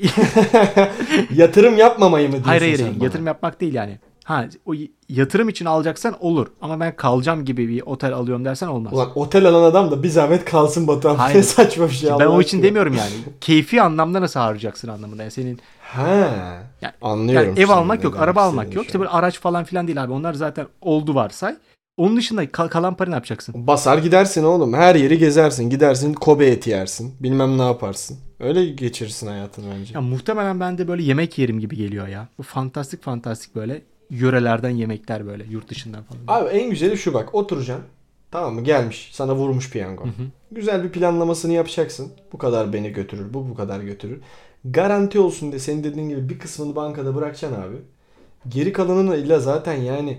Yatırım 1.36 1.78
yapmamayı 1.78 2.28
mı 2.28 2.32
diyorsun 2.34 2.50
hayır 2.50 2.62
hayır 2.62 2.78
sen 2.78 2.96
bana? 2.96 3.04
yatırım 3.04 3.28
yapmak 3.28 3.62
değil 3.62 3.74
yani. 3.74 4.00
Ha 4.30 4.46
o 4.66 4.74
yatırım 5.10 5.50
için 5.50 5.66
alacaksan 5.66 6.24
olur 6.24 6.48
ama 6.62 6.80
ben 6.80 6.96
kalacağım 6.96 7.46
gibi 7.46 7.68
bir 7.70 7.82
otel 7.82 8.14
alıyorum 8.14 8.46
dersen 8.46 8.68
olmaz. 8.68 8.94
Ulan 8.94 9.12
otel 9.16 9.46
alan 9.46 9.64
adam 9.64 9.92
da 9.92 10.04
bir 10.04 10.10
zahmet 10.10 10.46
kalsın 10.46 10.88
Batuhan. 10.88 11.16
Hayır. 11.18 11.38
Ne 11.38 11.44
saçma 11.44 11.88
bir 11.88 11.94
şey 11.94 12.10
ben 12.20 12.26
o 12.26 12.42
için 12.42 12.64
demiyorum 12.64 12.94
yani. 12.94 13.12
Keyfi 13.42 13.82
anlamda 13.82 14.22
nasıl 14.22 14.40
harcayacaksın 14.40 14.88
anlamında. 14.88 15.22
Yani 15.24 15.32
senin 15.32 15.60
Ha. 15.82 16.08
Yani- 16.82 16.94
Anlıyorum. 17.02 17.48
yani 17.50 17.60
ev 17.60 17.70
almak 17.70 18.04
yok, 18.04 18.20
araba 18.20 18.42
almak 18.42 18.66
yok. 18.76 18.84
şu 18.84 18.88
İşte 18.88 19.00
böyle 19.00 19.10
araç 19.10 19.40
falan 19.40 19.64
filan 19.64 19.88
değil 19.88 20.04
abi. 20.04 20.12
Onlar 20.14 20.34
zaten 20.34 20.68
oldu 20.82 21.16
varsay. 21.16 21.56
Onun 21.98 22.18
dışında 22.18 22.52
kal- 22.52 22.68
kalan 22.68 22.96
para 22.96 23.10
ne 23.10 23.16
yapacaksın? 23.16 23.68
Basar 23.68 23.98
gidersin 23.98 24.44
oğlum. 24.44 24.74
Her 24.74 24.96
yeri 24.96 25.18
gezersin. 25.18 25.70
Gidersin 25.70 26.14
Kobe 26.14 26.48
eti 26.48 26.70
yersin. 26.70 27.14
Bilmem 27.20 27.58
ne 27.58 27.64
yaparsın. 27.64 28.18
Öyle 28.40 28.66
geçirirsin 28.66 29.28
hayatını 29.28 29.66
bence. 29.80 29.94
Ya 29.94 30.02
muhtemelen 30.02 30.60
ben 30.60 30.78
de 30.78 30.88
böyle 30.88 31.04
yemek 31.04 31.38
yerim 31.38 31.60
gibi 31.60 31.76
geliyor 31.76 32.08
ya. 32.08 32.28
Bu 32.38 32.44
fantastik 32.44 33.04
fantastik 33.04 33.56
böyle 33.56 33.82
yörelerden 34.10 34.70
yemekler 34.70 35.28
böyle 35.28 35.44
yurt 35.44 35.70
dışından 35.70 36.04
falan. 36.04 36.42
Abi 36.42 36.50
en 36.50 36.70
güzeli 36.70 36.98
şu 36.98 37.14
bak. 37.14 37.36
Oturacaksın. 37.36 37.86
Tamam 38.32 38.56
mı? 38.56 38.64
Gelmiş. 38.64 39.10
Sana 39.14 39.36
vurmuş 39.36 39.72
piyango. 39.72 40.04
Güzel 40.52 40.84
bir 40.84 40.90
planlamasını 40.90 41.54
yapacaksın. 41.54 42.12
Bu 42.34 42.38
kadar 42.38 42.74
beni 42.74 42.90
götürür. 42.90 43.34
Bu 43.34 43.50
bu 43.50 43.56
kadar 43.56 43.80
götürür. 43.80 44.22
Garanti 44.66 45.20
olsun 45.20 45.52
diye 45.52 45.60
senin 45.60 45.84
dediğin 45.84 46.10
gibi 46.10 46.30
bir 46.30 46.40
kısmını 46.40 46.76
bankada 46.76 47.16
bırakacaksın 47.16 47.62
abi. 47.62 47.76
Geri 48.50 48.74
kalanını 48.74 49.18
illa 49.18 49.40
zaten 49.40 49.74
yani 49.74 50.18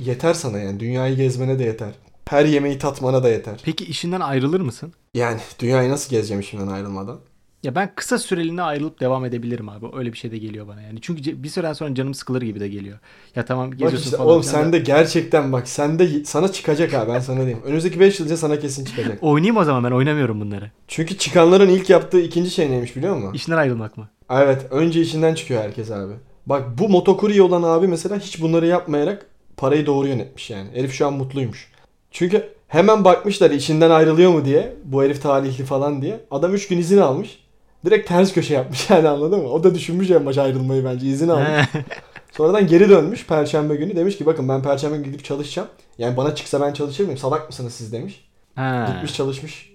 yeter 0.00 0.34
sana 0.34 0.58
yani. 0.58 0.80
Dünyayı 0.80 1.16
gezmene 1.16 1.58
de 1.58 1.64
yeter. 1.64 1.90
Her 2.28 2.44
yemeği 2.44 2.78
tatmana 2.78 3.22
da 3.22 3.28
yeter. 3.28 3.60
Peki 3.64 3.84
işinden 3.84 4.20
ayrılır 4.20 4.60
mısın? 4.60 4.92
Yani 5.14 5.40
dünyayı 5.58 5.90
nasıl 5.90 6.10
gezeceğim 6.10 6.40
işimden 6.40 6.66
ayrılmadan? 6.66 7.20
Ya 7.62 7.74
ben 7.74 7.92
kısa 7.96 8.18
süreliğine 8.18 8.62
ayrılıp 8.62 9.00
devam 9.00 9.24
edebilirim 9.24 9.68
abi. 9.68 9.86
Öyle 9.92 10.12
bir 10.12 10.18
şey 10.18 10.30
de 10.30 10.38
geliyor 10.38 10.68
bana 10.68 10.82
yani. 10.82 10.98
Çünkü 11.02 11.42
bir 11.42 11.48
süreden 11.48 11.72
sonra 11.72 11.94
canım 11.94 12.14
sıkılır 12.14 12.42
gibi 12.42 12.60
de 12.60 12.68
geliyor. 12.68 12.98
Ya 13.36 13.44
tamam 13.44 13.66
Bak 13.70 13.78
geziyorsun 13.78 14.04
işte 14.04 14.16
falan. 14.16 14.28
oğlum 14.30 14.42
sen 14.42 14.72
de 14.72 14.78
gerçekten 14.78 15.52
bak 15.52 15.68
sen 15.68 15.98
de 15.98 16.24
sana 16.24 16.52
çıkacak 16.52 16.92
ha 16.92 17.08
ben 17.08 17.20
sana 17.20 17.38
diyeyim. 17.38 17.62
Önümüzdeki 17.64 18.00
5 18.00 18.20
yılca 18.20 18.36
sana 18.36 18.58
kesin 18.58 18.84
çıkacak. 18.84 19.18
Oynayayım 19.22 19.56
o 19.56 19.64
zaman 19.64 19.84
ben 19.84 19.90
oynamıyorum 19.90 20.40
bunları. 20.40 20.70
Çünkü 20.88 21.18
çıkanların 21.18 21.68
ilk 21.68 21.90
yaptığı 21.90 22.20
ikinci 22.20 22.50
şey 22.50 22.70
neymiş 22.70 22.96
biliyor 22.96 23.16
musun? 23.16 23.34
İşinden 23.34 23.56
ayrılmak 23.56 23.96
mı? 23.96 24.08
Evet 24.30 24.66
önce 24.70 25.00
işinden 25.00 25.34
çıkıyor 25.34 25.62
herkes 25.62 25.90
abi. 25.90 26.12
Bak 26.46 26.78
bu 26.78 26.88
motokurye 26.88 27.42
olan 27.42 27.62
abi 27.62 27.86
mesela 27.86 28.18
hiç 28.18 28.40
bunları 28.42 28.66
yapmayarak 28.66 29.26
parayı 29.56 29.86
doğru 29.86 30.08
yönetmiş 30.08 30.50
yani. 30.50 30.68
Herif 30.74 30.92
şu 30.92 31.06
an 31.06 31.12
mutluymuş. 31.12 31.70
Çünkü 32.10 32.48
hemen 32.68 33.04
bakmışlar 33.04 33.50
işinden 33.50 33.90
ayrılıyor 33.90 34.32
mu 34.32 34.44
diye. 34.44 34.76
Bu 34.84 35.02
herif 35.02 35.22
talihli 35.22 35.64
falan 35.64 36.02
diye. 36.02 36.20
Adam 36.30 36.54
3 36.54 36.68
gün 36.68 36.78
izin 36.78 36.98
almış. 36.98 37.39
Direkt 37.84 38.08
ters 38.08 38.32
köşe 38.32 38.54
yapmış 38.54 38.90
yani 38.90 39.08
anladın 39.08 39.40
mı? 39.40 39.48
O 39.48 39.64
da 39.64 39.74
düşünmüş 39.74 40.10
en 40.10 40.26
başa 40.26 40.42
ayrılmayı 40.42 40.84
bence 40.84 41.06
izin 41.06 41.28
almış. 41.28 41.68
Sonradan 42.32 42.66
geri 42.66 42.88
dönmüş 42.88 43.26
perşembe 43.26 43.76
günü. 43.76 43.96
Demiş 43.96 44.18
ki 44.18 44.26
bakın 44.26 44.48
ben 44.48 44.62
perşembe 44.62 44.96
günü 44.96 45.06
gidip 45.06 45.24
çalışacağım. 45.24 45.68
Yani 45.98 46.16
bana 46.16 46.34
çıksa 46.34 46.60
ben 46.60 46.72
çalışır 46.72 47.04
mıyım? 47.04 47.18
Salak 47.18 47.46
mısınız 47.48 47.74
siz 47.74 47.92
demiş. 47.92 48.24
Ha. 48.54 48.86
Gitmiş 48.92 49.14
çalışmış. 49.14 49.70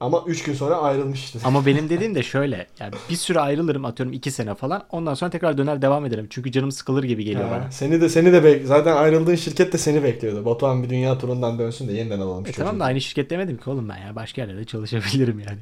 Ama 0.00 0.24
3 0.26 0.42
gün 0.42 0.54
sonra 0.54 0.76
ayrılmış 0.76 1.24
işte. 1.24 1.38
Ama 1.44 1.66
benim 1.66 1.88
dediğim 1.90 2.14
de 2.14 2.22
şöyle. 2.22 2.66
Yani 2.80 2.92
bir 3.10 3.16
süre 3.16 3.40
ayrılırım 3.40 3.84
atıyorum 3.84 4.12
iki 4.12 4.30
sene 4.30 4.54
falan. 4.54 4.84
Ondan 4.90 5.14
sonra 5.14 5.30
tekrar 5.30 5.58
döner 5.58 5.82
devam 5.82 6.06
ederim. 6.06 6.26
Çünkü 6.30 6.52
canım 6.52 6.72
sıkılır 6.72 7.04
gibi 7.04 7.24
geliyor 7.24 7.48
Ha, 7.48 7.50
bana. 7.50 7.70
Seni 7.70 8.00
de 8.00 8.08
seni 8.08 8.32
de 8.32 8.38
bek- 8.38 8.64
zaten 8.64 8.96
ayrıldığın 8.96 9.34
şirket 9.34 9.72
de 9.72 9.78
seni 9.78 10.02
bekliyordu. 10.02 10.44
Batuhan 10.44 10.82
bir 10.82 10.90
dünya 10.90 11.18
turundan 11.18 11.58
dönsün 11.58 11.88
de 11.88 11.92
yeniden 11.92 12.20
alalım 12.20 12.46
E 12.46 12.52
tamam 12.52 12.80
da 12.80 12.84
aynı 12.84 13.00
şirket 13.00 13.30
demedim 13.30 13.56
ki 13.56 13.70
oğlum 13.70 13.88
ben 13.88 13.96
ya. 13.96 14.16
Başka 14.16 14.42
yerlerde 14.42 14.64
çalışabilirim 14.64 15.38
yani. 15.48 15.58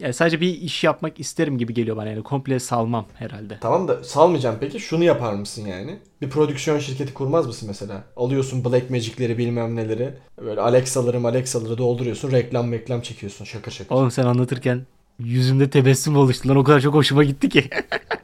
Yani 0.00 0.14
sadece 0.14 0.40
bir 0.40 0.48
iş 0.60 0.84
yapmak 0.84 1.20
isterim 1.20 1.58
gibi 1.58 1.74
geliyor 1.74 1.96
bana. 1.96 2.08
Yani 2.08 2.22
komple 2.22 2.60
salmam 2.60 3.06
herhalde. 3.14 3.58
Tamam 3.60 3.88
da 3.88 4.04
salmayacağım 4.04 4.56
peki 4.60 4.80
şunu 4.80 5.04
yapar 5.04 5.32
mısın 5.32 5.66
yani? 5.66 5.98
Bir 6.22 6.30
prodüksiyon 6.30 6.78
şirketi 6.78 7.14
kurmaz 7.14 7.46
mısın 7.46 7.68
mesela? 7.68 8.04
Alıyorsun 8.16 8.64
Black 8.64 8.90
Magic'leri 8.90 9.38
bilmem 9.38 9.76
neleri. 9.76 10.14
Böyle 10.44 10.60
Alexa'ları 10.60 11.26
Alexa'ları 11.26 11.78
dolduruyorsun. 11.78 12.32
Reklam 12.32 12.72
reklam 12.72 13.00
çekiyorsun 13.00 13.44
şakır 13.44 13.72
şakır. 13.72 13.94
Oğlum 13.94 14.10
sen 14.10 14.26
anlatırken 14.26 14.86
yüzümde 15.18 15.70
tebessüm 15.70 16.16
oluştu 16.16 16.48
lan. 16.48 16.56
O 16.56 16.64
kadar 16.64 16.80
çok 16.80 16.94
hoşuma 16.94 17.24
gitti 17.24 17.48
ki. 17.48 17.70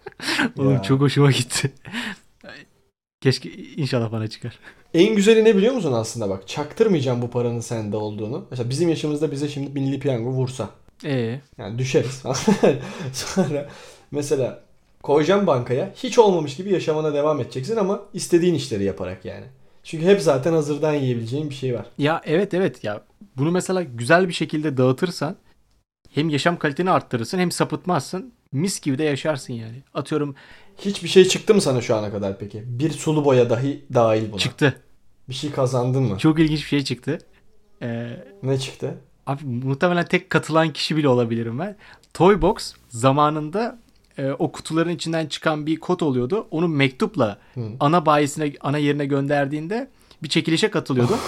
oğlum 0.58 0.72
Ya. 0.72 0.82
çok 0.82 1.00
hoşuma 1.00 1.30
gitti. 1.30 1.72
Keşke 3.20 3.52
inşallah 3.52 4.12
bana 4.12 4.28
çıkar. 4.28 4.58
En 4.94 5.14
güzeli 5.16 5.44
ne 5.44 5.56
biliyor 5.56 5.74
musun 5.74 5.92
aslında 5.92 6.30
bak? 6.30 6.48
Çaktırmayacağım 6.48 7.22
bu 7.22 7.30
paranın 7.30 7.60
sende 7.60 7.96
olduğunu. 7.96 8.46
Mesela 8.50 8.70
bizim 8.70 8.88
yaşımızda 8.88 9.32
bize 9.32 9.48
şimdi 9.48 9.80
milli 9.80 9.98
piyango 10.00 10.30
vursa. 10.30 10.70
Ee, 11.04 11.40
Yani 11.58 11.78
düşeriz. 11.78 12.22
Sonra 13.12 13.68
mesela 14.10 14.62
koyacağım 15.02 15.46
bankaya 15.46 15.90
hiç 15.96 16.18
olmamış 16.18 16.56
gibi 16.56 16.72
yaşamana 16.72 17.14
devam 17.14 17.40
edeceksin 17.40 17.76
ama 17.76 18.00
istediğin 18.14 18.54
işleri 18.54 18.84
yaparak 18.84 19.24
yani. 19.24 19.44
Çünkü 19.84 20.06
hep 20.06 20.20
zaten 20.22 20.52
hazırdan 20.52 20.94
yiyebileceğin 20.94 21.50
bir 21.50 21.54
şey 21.54 21.74
var. 21.74 21.86
ya 21.98 22.20
evet 22.24 22.54
evet 22.54 22.84
ya 22.84 23.02
bunu 23.36 23.50
mesela 23.50 23.82
güzel 23.82 24.28
bir 24.28 24.32
şekilde 24.32 24.76
dağıtırsan 24.76 25.36
hem 26.10 26.28
yaşam 26.28 26.58
kaliteni 26.58 26.90
arttırırsın 26.90 27.38
hem 27.38 27.50
sapıtmazsın. 27.50 28.32
Mis 28.52 28.80
gibi 28.80 28.98
de 28.98 29.04
yaşarsın 29.04 29.52
yani. 29.52 29.82
Atıyorum 29.94 30.34
Hiçbir 30.78 31.08
şey 31.08 31.24
çıktı 31.24 31.54
mı 31.54 31.60
sana 31.60 31.80
şu 31.80 31.96
ana 31.96 32.10
kadar 32.10 32.38
peki? 32.38 32.62
Bir 32.66 32.90
sulu 32.90 33.24
boya 33.24 33.50
dahi 33.50 33.84
dahil 33.94 34.32
buna. 34.32 34.38
çıktı. 34.38 34.82
Bir 35.28 35.34
şey 35.34 35.50
kazandın 35.52 36.02
mı? 36.02 36.18
Çok 36.18 36.38
ilginç 36.38 36.58
bir 36.60 36.68
şey 36.68 36.84
çıktı. 36.84 37.18
Ee, 37.82 38.16
Ne 38.42 38.58
çıktı? 38.58 38.94
Abi 39.26 39.44
muhtemelen 39.44 40.04
tek 40.04 40.30
katılan 40.30 40.72
kişi 40.72 40.96
bile 40.96 41.08
olabilirim 41.08 41.58
ben. 41.58 41.76
Toybox 42.14 42.74
zamanında 42.88 43.78
e, 44.18 44.30
o 44.30 44.52
kutuların 44.52 44.90
içinden 44.90 45.26
çıkan 45.26 45.66
bir 45.66 45.80
kod 45.80 46.00
oluyordu. 46.00 46.46
Onu 46.50 46.68
mektupla 46.68 47.38
Hı. 47.54 47.60
ana 47.80 48.06
bayisine, 48.06 48.52
ana 48.60 48.78
yerine 48.78 49.06
gönderdiğinde 49.06 49.90
bir 50.22 50.28
çekilişe 50.28 50.70
katılıyordu. 50.70 51.18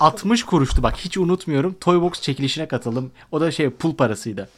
60 0.00 0.42
kuruştu 0.46 0.82
bak 0.82 0.96
hiç 0.96 1.18
unutmuyorum. 1.18 1.76
Toybox 1.80 2.20
çekilişine 2.20 2.68
katıldım. 2.68 3.10
O 3.32 3.40
da 3.40 3.50
şey 3.50 3.70
pul 3.70 3.94
parasıydı. 3.94 4.48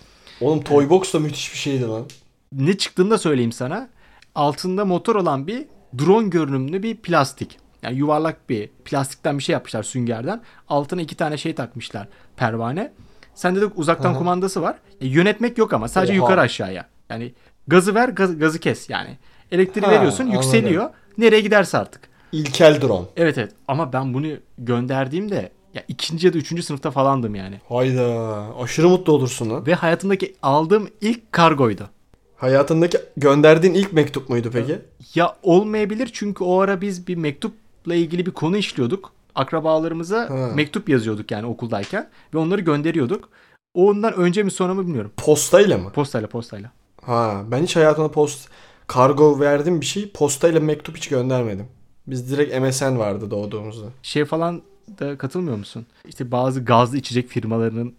Oğlum 0.40 0.62
Toybox 0.62 1.14
da 1.14 1.18
müthiş 1.18 1.52
bir 1.52 1.58
şeydi 1.58 1.84
lan. 1.84 2.06
Ne 2.52 2.78
çıktığını 2.78 3.10
da 3.10 3.18
söyleyeyim 3.18 3.52
sana. 3.52 3.88
Altında 4.34 4.84
motor 4.84 5.16
olan 5.16 5.46
bir 5.46 5.64
drone 5.98 6.28
görünümlü 6.28 6.82
bir 6.82 6.96
plastik. 6.96 7.58
Yani 7.84 7.96
yuvarlak 7.98 8.50
bir 8.50 8.68
plastikten 8.84 9.38
bir 9.38 9.42
şey 9.42 9.52
yapmışlar 9.52 9.82
süngerden. 9.82 10.40
Altına 10.68 11.00
iki 11.02 11.14
tane 11.16 11.36
şey 11.36 11.54
takmışlar 11.54 12.08
pervane. 12.36 12.92
Sende 13.34 13.60
de 13.60 13.66
uzaktan 13.66 14.10
Aha. 14.10 14.18
kumandası 14.18 14.62
var. 14.62 14.76
E, 15.00 15.06
yönetmek 15.06 15.58
yok 15.58 15.72
ama 15.72 15.88
sadece 15.88 16.12
Oha. 16.12 16.16
yukarı 16.16 16.40
aşağıya. 16.40 16.86
Yani 17.10 17.32
gazı 17.68 17.94
ver 17.94 18.08
gaz- 18.08 18.38
gazı 18.38 18.58
kes 18.58 18.90
yani. 18.90 19.18
Elektriği 19.52 19.86
Ha, 19.86 19.90
veriyorsun 19.92 20.24
anladım. 20.24 20.42
yükseliyor. 20.42 20.90
Nereye 21.18 21.40
giderse 21.40 21.78
artık. 21.78 22.00
İlkel 22.32 22.80
drone. 22.82 23.06
Evet 23.16 23.38
evet 23.38 23.52
ama 23.68 23.92
ben 23.92 24.14
bunu 24.14 24.26
gönderdiğimde 24.58 25.50
ya 25.74 25.82
ikinci 25.88 26.26
ya 26.26 26.32
da 26.32 26.38
üçüncü 26.38 26.62
sınıfta 26.62 26.90
falandım 26.90 27.34
yani. 27.34 27.60
Hayda. 27.68 28.46
Aşırı 28.62 28.88
mutlu 28.88 29.12
olursun 29.12 29.50
lan. 29.50 29.66
Ve 29.66 29.74
hayatımdaki 29.74 30.34
aldığım 30.42 30.88
ilk 31.00 31.32
kargoydu. 31.32 31.90
Hayatındaki 32.36 32.98
gönderdiğin 33.16 33.74
ilk 33.74 33.92
mektup 33.92 34.28
muydu 34.28 34.50
peki? 34.52 34.78
Ya 35.14 35.36
olmayabilir 35.42 36.10
çünkü 36.12 36.44
o 36.44 36.60
ara 36.60 36.80
biz 36.80 37.06
bir 37.06 37.16
mektupla 37.84 37.94
ilgili 37.94 38.26
bir 38.26 38.30
konu 38.30 38.56
işliyorduk. 38.56 39.12
Akrabalarımıza 39.34 40.30
Ha. 40.30 40.52
mektup 40.54 40.88
yazıyorduk 40.88 41.30
yani 41.30 41.46
okuldayken 41.46 42.08
ve 42.34 42.38
onları 42.38 42.60
gönderiyorduk. 42.60 43.28
Ondan 43.74 44.14
önce 44.14 44.42
mi 44.42 44.50
sonra 44.50 44.74
mı 44.74 44.82
bilmiyorum. 44.86 45.12
Postayla 45.16 45.78
mı? 45.78 45.90
Postayla 45.92 46.28
postayla. 46.28 46.70
Ha, 47.02 47.44
ben 47.50 47.62
hiç 47.62 47.76
hayatımda 47.76 48.10
post 48.10 48.48
kargo 48.86 49.40
verdim 49.40 49.80
bir 49.80 49.86
şey 49.86 50.10
postayla 50.10 50.60
mektup 50.60 50.96
hiç 50.96 51.08
göndermedim. 51.08 51.66
Biz 52.06 52.30
direkt 52.30 52.60
MSN 52.60 52.98
vardı 52.98 53.30
doğduğumuzda. 53.30 53.86
Şey 54.02 54.24
falan 54.24 54.62
da 55.00 55.18
katılmıyor 55.18 55.56
musun? 55.56 55.86
İşte 56.08 56.30
bazı 56.30 56.64
gazlı 56.64 56.96
içecek 56.96 57.28
firmalarının 57.28 57.94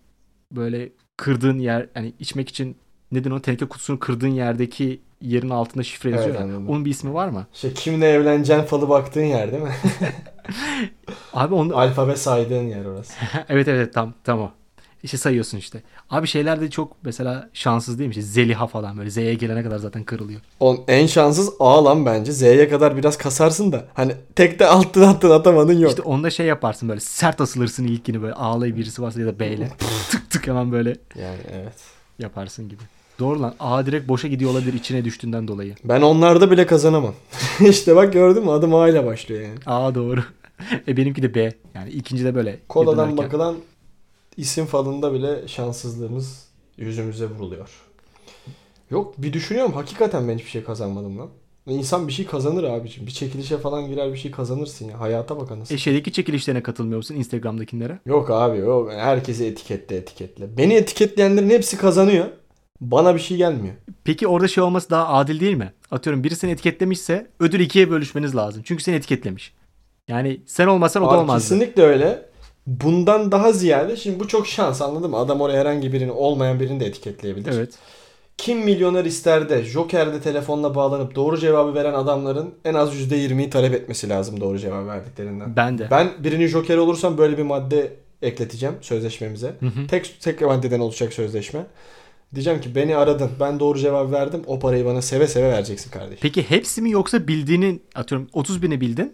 böyle 0.51 0.89
kırdığın 1.17 1.59
yer 1.59 1.89
yani 1.95 2.13
içmek 2.19 2.49
için 2.49 2.75
neden 3.11 3.31
o 3.31 3.39
teneke 3.39 3.65
kutusunu 3.65 3.99
kırdığın 3.99 4.27
yerdeki 4.27 5.01
yerin 5.25 5.49
altında 5.49 5.83
şifre 5.83 6.09
Evet, 6.09 6.19
yazıyor 6.19 6.35
ya. 6.35 6.43
anladım. 6.43 6.69
Onun 6.69 6.85
bir 6.85 6.89
ismi 6.91 7.13
var 7.13 7.27
mı? 7.27 7.47
İşte 7.53 7.73
kimle 7.73 8.09
evleneceksin 8.09 8.65
falı 8.65 8.89
baktığın 8.89 9.23
yer 9.23 9.51
değil 9.51 9.63
mi? 9.63 9.75
Abi 11.33 11.53
onu 11.53 11.77
Alfabe 11.77 12.15
saydığın 12.15 12.67
yer 12.67 12.85
orası. 12.85 13.13
evet 13.49 13.67
evet 13.67 13.93
tam 13.93 14.13
tam 14.23 14.39
o. 14.41 14.51
İşte 15.03 15.17
sayıyorsun 15.17 15.57
işte. 15.57 15.81
Abi 16.09 16.27
şeyler 16.27 16.61
de 16.61 16.69
çok 16.69 16.93
mesela 17.03 17.49
şanssız 17.53 17.99
değil 17.99 18.07
mi? 18.07 18.11
İşte 18.11 18.21
Zeliha 18.21 18.67
falan 18.67 18.97
böyle 18.97 19.09
Z'ye 19.09 19.33
gelene 19.33 19.63
kadar 19.63 19.77
zaten 19.77 20.03
kırılıyor. 20.03 20.41
On, 20.59 20.79
en 20.87 21.07
şanssız 21.07 21.49
A 21.59 21.85
lan 21.85 22.05
bence. 22.05 22.31
Z'ye 22.31 22.69
kadar 22.69 22.97
biraz 22.97 23.17
kasarsın 23.17 23.71
da. 23.71 23.85
Hani 23.93 24.15
tek 24.35 24.59
de 24.59 24.67
alttan 24.67 25.01
alttan 25.01 25.31
atamadın 25.31 25.79
yok. 25.79 25.89
İşte 25.89 26.01
onda 26.01 26.29
şey 26.29 26.45
yaparsın 26.45 26.89
böyle 26.89 26.99
sert 26.99 27.41
asılırsın 27.41 27.83
ilkini 27.83 28.21
böyle 28.21 28.33
A'la 28.33 28.65
birisi 28.65 29.01
varsa 29.01 29.19
ya 29.19 29.27
da 29.27 29.39
B 29.39 29.47
ile 29.47 29.71
tık 30.09 30.29
tık 30.29 30.47
hemen 30.47 30.71
böyle 30.71 30.89
Yani 31.19 31.37
evet. 31.53 31.75
yaparsın 32.19 32.69
gibi. 32.69 32.81
Doğru 33.19 33.41
lan 33.41 33.55
A 33.59 33.85
direkt 33.85 34.07
boşa 34.07 34.27
gidiyor 34.27 34.51
olabilir 34.51 34.73
içine 34.73 35.05
düştüğünden 35.05 35.47
dolayı. 35.47 35.75
Ben 35.83 36.01
onlarda 36.01 36.51
bile 36.51 36.65
kazanamam. 36.65 37.13
işte 37.69 37.95
bak 37.95 38.13
gördün 38.13 38.43
mü 38.43 38.51
adım 38.51 38.75
A 38.75 38.89
ile 38.89 39.05
başlıyor 39.05 39.41
yani. 39.41 39.59
A 39.65 39.95
doğru. 39.95 40.23
e 40.87 40.97
benimki 40.97 41.23
de 41.23 41.35
B. 41.35 41.53
Yani 41.75 41.89
ikinci 41.89 42.25
de 42.25 42.35
böyle. 42.35 42.59
Koladan 42.69 43.17
bakılan 43.17 43.55
isim 44.37 44.65
falında 44.65 45.13
bile 45.13 45.47
şanssızlığımız 45.47 46.47
yüzümüze 46.77 47.25
vuruluyor. 47.25 47.69
Yok 48.89 49.13
bir 49.17 49.33
düşünüyorum 49.33 49.73
hakikaten 49.73 50.27
ben 50.27 50.37
hiçbir 50.37 50.49
şey 50.49 50.63
kazanmadım 50.63 51.19
lan. 51.19 51.29
İnsan 51.67 52.07
bir 52.07 52.13
şey 52.13 52.25
kazanır 52.25 52.63
abicim. 52.63 53.07
Bir 53.07 53.11
çekilişe 53.11 53.57
falan 53.57 53.87
girer 53.87 54.13
bir 54.13 54.17
şey 54.17 54.31
kazanırsın 54.31 54.89
ya. 54.89 54.99
Hayata 54.99 55.37
bak 55.37 55.51
anasını. 55.51 55.75
E 55.75 55.79
şeydeki 55.79 56.11
çekilişlerine 56.11 56.63
katılmıyor 56.63 56.97
musun 56.97 57.15
Instagram'dakilere? 57.15 57.99
Yok 58.05 58.31
abi 58.31 58.57
yok. 58.57 58.91
Herkesi 58.91 59.45
etiketle 59.45 59.95
etiketle. 59.95 60.57
Beni 60.57 60.73
etiketleyenlerin 60.73 61.49
hepsi 61.49 61.77
kazanıyor. 61.77 62.25
Bana 62.91 63.15
bir 63.15 63.19
şey 63.19 63.37
gelmiyor. 63.37 63.75
Peki 64.03 64.27
orada 64.27 64.47
şey 64.47 64.63
olması 64.63 64.89
daha 64.89 65.07
adil 65.07 65.39
değil 65.39 65.55
mi? 65.55 65.73
Atıyorum 65.91 66.23
biri 66.23 66.35
seni 66.35 66.51
etiketlemişse 66.51 67.27
ödül 67.39 67.59
ikiye 67.59 67.89
bölüşmeniz 67.89 68.35
lazım. 68.35 68.61
Çünkü 68.65 68.83
seni 68.83 68.95
etiketlemiş. 68.95 69.53
Yani 70.07 70.41
sen 70.45 70.67
olmasan 70.67 71.03
o 71.03 71.11
da 71.11 71.19
olmazdı. 71.19 71.41
kesinlikle 71.41 71.83
öyle. 71.83 72.25
Bundan 72.67 73.31
daha 73.31 73.51
ziyade 73.51 73.95
şimdi 73.95 74.19
bu 74.19 74.27
çok 74.27 74.47
şans 74.47 74.81
anladın 74.81 75.09
mı? 75.09 75.17
Adam 75.17 75.41
oraya 75.41 75.59
herhangi 75.59 75.93
birini 75.93 76.11
olmayan 76.11 76.59
birini 76.59 76.79
de 76.79 76.85
etiketleyebilir. 76.85 77.51
Evet. 77.53 77.73
Kim 78.37 78.59
milyoner 78.59 79.05
ister 79.05 79.49
de 79.49 79.63
Joker'de 79.63 80.21
telefonla 80.21 80.75
bağlanıp 80.75 81.15
doğru 81.15 81.37
cevabı 81.37 81.73
veren 81.73 81.93
adamların 81.93 82.53
en 82.65 82.73
az 82.73 82.95
%20'yi 82.95 83.49
talep 83.49 83.73
etmesi 83.73 84.09
lazım 84.09 84.41
doğru 84.41 84.59
cevap 84.59 84.87
verdiklerinden. 84.87 85.55
Ben 85.55 85.77
de. 85.77 85.87
Ben 85.91 86.09
birinin 86.19 86.47
Joker 86.47 86.77
olursam 86.77 87.17
böyle 87.17 87.37
bir 87.37 87.43
madde 87.43 87.93
ekleteceğim 88.21 88.75
sözleşmemize. 88.81 89.55
Hı 89.59 89.65
hı. 89.65 89.87
Tek 89.87 90.21
tek 90.21 90.41
maddeden 90.41 90.79
oluşacak 90.79 91.13
sözleşme. 91.13 91.65
Diyeceğim 92.35 92.61
ki 92.61 92.75
beni 92.75 92.95
aradın. 92.97 93.29
Ben 93.39 93.59
doğru 93.59 93.79
cevap 93.79 94.11
verdim. 94.11 94.41
O 94.47 94.59
parayı 94.59 94.85
bana 94.85 95.01
seve 95.01 95.27
seve 95.27 95.49
vereceksin 95.49 95.91
kardeşim. 95.91 96.19
Peki 96.21 96.43
hepsi 96.49 96.81
mi 96.81 96.91
yoksa 96.91 97.27
bildiğinin 97.27 97.81
atıyorum 97.95 98.27
30 98.33 98.61
bini 98.63 98.81
bildin. 98.81 99.13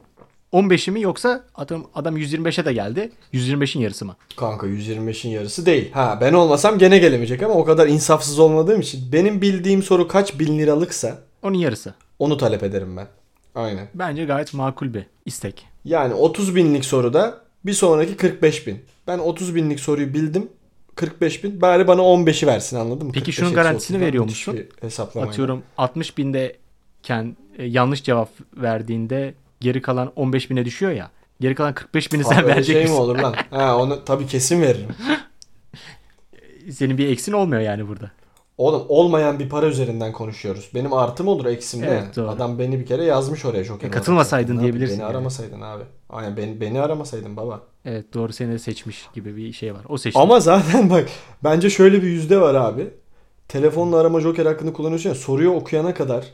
15'i 0.54 0.92
mi 0.94 1.02
yoksa 1.02 1.44
atıyorum 1.56 1.88
adam 1.96 2.18
125'e 2.18 2.66
de 2.66 2.74
geldi. 2.74 3.12
125'in 3.34 3.82
yarısı 3.82 4.06
mı? 4.06 4.16
Kanka 4.36 4.68
125'in 4.68 5.32
yarısı 5.32 5.66
değil. 5.66 5.92
Ha 5.92 6.18
ben 6.22 6.34
olmasam 6.34 6.78
gene 6.78 6.98
gelemeyecek 6.98 7.44
ama 7.44 7.54
o 7.54 7.66
kadar 7.66 7.88
insafsız 7.88 8.40
olmadığım 8.40 8.80
için 8.82 9.12
benim 9.12 9.42
bildiğim 9.42 9.84
soru 9.84 10.08
kaç 10.08 10.40
bin 10.40 10.60
liralıksa 10.60 11.18
Onun 11.44 11.58
yarısı. 11.58 11.94
onu 12.20 12.38
talep 12.38 12.64
ederim 12.64 12.98
ben. 12.98 13.08
Aynen. 13.56 13.88
Bence 13.94 14.26
gayet 14.26 14.54
makul 14.54 14.94
bir 14.94 15.06
istek. 15.26 15.68
Yani 15.86 16.14
30 16.14 16.56
binlik 16.56 16.86
soruda 16.86 17.38
bir 17.66 17.74
sonraki 17.74 18.18
45 18.18 18.68
bin. 18.68 18.80
Ben 19.08 19.20
30 19.20 19.56
binlik 19.56 19.80
soruyu 19.80 20.14
bildim. 20.14 20.50
45 20.96 21.44
bin. 21.44 21.62
Bari 21.62 21.88
bana 21.88 22.02
15'i 22.02 22.48
versin 22.48 22.78
anladın 22.78 23.08
mı? 23.08 23.14
Peki 23.14 23.26
45 23.26 23.36
şunun 23.36 23.54
garantisini 23.54 23.98
30'dan 23.98 24.08
veriyor 24.08 24.24
musun? 24.24 24.54
Atıyorum 25.30 25.64
60 25.78 26.18
bindeyken 26.18 27.38
e, 27.58 27.66
yanlış 27.66 28.04
cevap 28.04 28.30
verdiğinde 28.58 29.34
geri 29.62 29.82
kalan 29.82 30.12
15 30.16 30.50
bine 30.50 30.66
düşüyor 30.66 30.92
ya. 30.92 31.12
Geri 31.42 31.56
kalan 31.56 31.74
45 31.74 32.14
bini 32.14 32.26
Abi 32.26 32.34
sen 32.36 32.48
verecek 32.48 32.66
şey 32.76 32.84
mi 32.84 32.90
misin? 32.90 33.02
olur 33.02 33.20
lan? 33.20 33.36
Ha 33.50 33.78
onu 33.78 34.06
tabii 34.06 34.28
kesin 34.28 34.62
veririm. 34.62 34.90
Senin 36.72 36.98
bir 36.98 37.10
eksin 37.10 37.32
olmuyor 37.34 37.62
yani 37.62 37.88
burada. 37.88 38.12
Oğlum 38.62 38.86
olmayan 38.90 39.40
bir 39.40 39.50
para 39.50 39.66
üzerinden 39.66 40.12
konuşuyoruz. 40.12 40.70
Benim 40.76 40.94
artım 40.94 41.28
olur 41.28 41.46
eksim 41.46 41.84
Evet, 41.84 42.04
ne? 42.08 42.16
doğru. 42.16 42.30
Adam 42.30 42.60
beni 42.60 42.80
bir 42.80 42.86
kere 42.86 43.04
yazmış 43.04 43.46
oraya 43.46 43.64
Joker. 43.64 43.82
E, 43.82 43.88
olarak 43.88 43.94
katılmasaydın. 43.94 44.58
Ne 44.58 44.62
diyebilirsin 44.62 44.96
Beni 44.96 45.02
yani. 45.02 45.12
aramasaydın 45.12 45.62
abi. 45.62 45.84
Aynen 46.10 46.38
beni, 46.38 46.62
beni 46.62 46.82
aramasaydın 46.82 47.38
baba. 47.38 47.62
Evet 47.86 48.14
doğru 48.14 48.34
seni 48.34 48.52
de 48.52 48.60
seçmiş 48.60 49.10
gibi 49.14 49.36
bir 49.36 49.54
şey 49.54 49.74
var. 49.74 49.82
O 49.90 49.98
seçti. 49.98 50.20
Ama 50.20 50.40
zaten 50.40 50.90
bak 50.90 51.10
bence 51.44 51.70
şöyle 51.70 52.02
bir 52.02 52.08
yüzde 52.08 52.42
var 52.42 52.56
abi. 52.56 52.88
Telefonla 53.48 53.98
arama 53.98 54.22
Joker 54.22 54.46
hakkını 54.46 54.74
kullanıyorsun 54.74 55.10
ya 55.10 55.16
soruyu 55.16 55.52
okuyana 55.52 55.94
kadar 55.94 56.26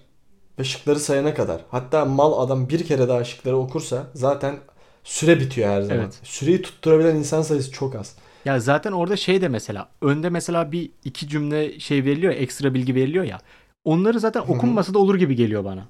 ve 0.60 0.64
şıkları 0.64 1.00
sayana 1.00 1.34
kadar. 1.34 1.62
Hatta 1.72 2.06
mal 2.06 2.46
adam 2.46 2.70
bir 2.70 2.86
kere 2.86 3.08
daha 3.08 3.24
şıkları 3.24 3.58
okursa 3.58 4.08
zaten 4.14 4.56
süre 5.04 5.40
bitiyor 5.40 5.70
her 5.70 5.82
zaman. 5.82 6.04
Evet. 6.04 6.20
Süreyi 6.24 6.62
tutturabilen 6.62 7.16
insan 7.16 7.42
sayısı 7.42 7.72
çok 7.72 7.96
az. 7.96 8.16
Ya 8.48 8.60
zaten 8.60 8.92
orada 8.92 9.18
şey 9.18 9.42
de 9.42 9.48
mesela 9.48 9.90
önde 10.02 10.30
mesela 10.30 10.72
bir 10.72 10.90
iki 11.06 11.28
cümle 11.28 11.80
şey 11.80 12.04
veriliyor 12.06 12.34
ya, 12.34 12.40
ekstra 12.40 12.74
bilgi 12.74 12.96
veriliyor 12.96 13.24
ya. 13.24 13.40
Onları 13.86 14.20
zaten 14.20 14.42
okunmasa 14.42 14.94
da 14.94 15.00
olur 15.00 15.16
gibi 15.16 15.36
geliyor 15.36 15.66
bana. 15.66 15.84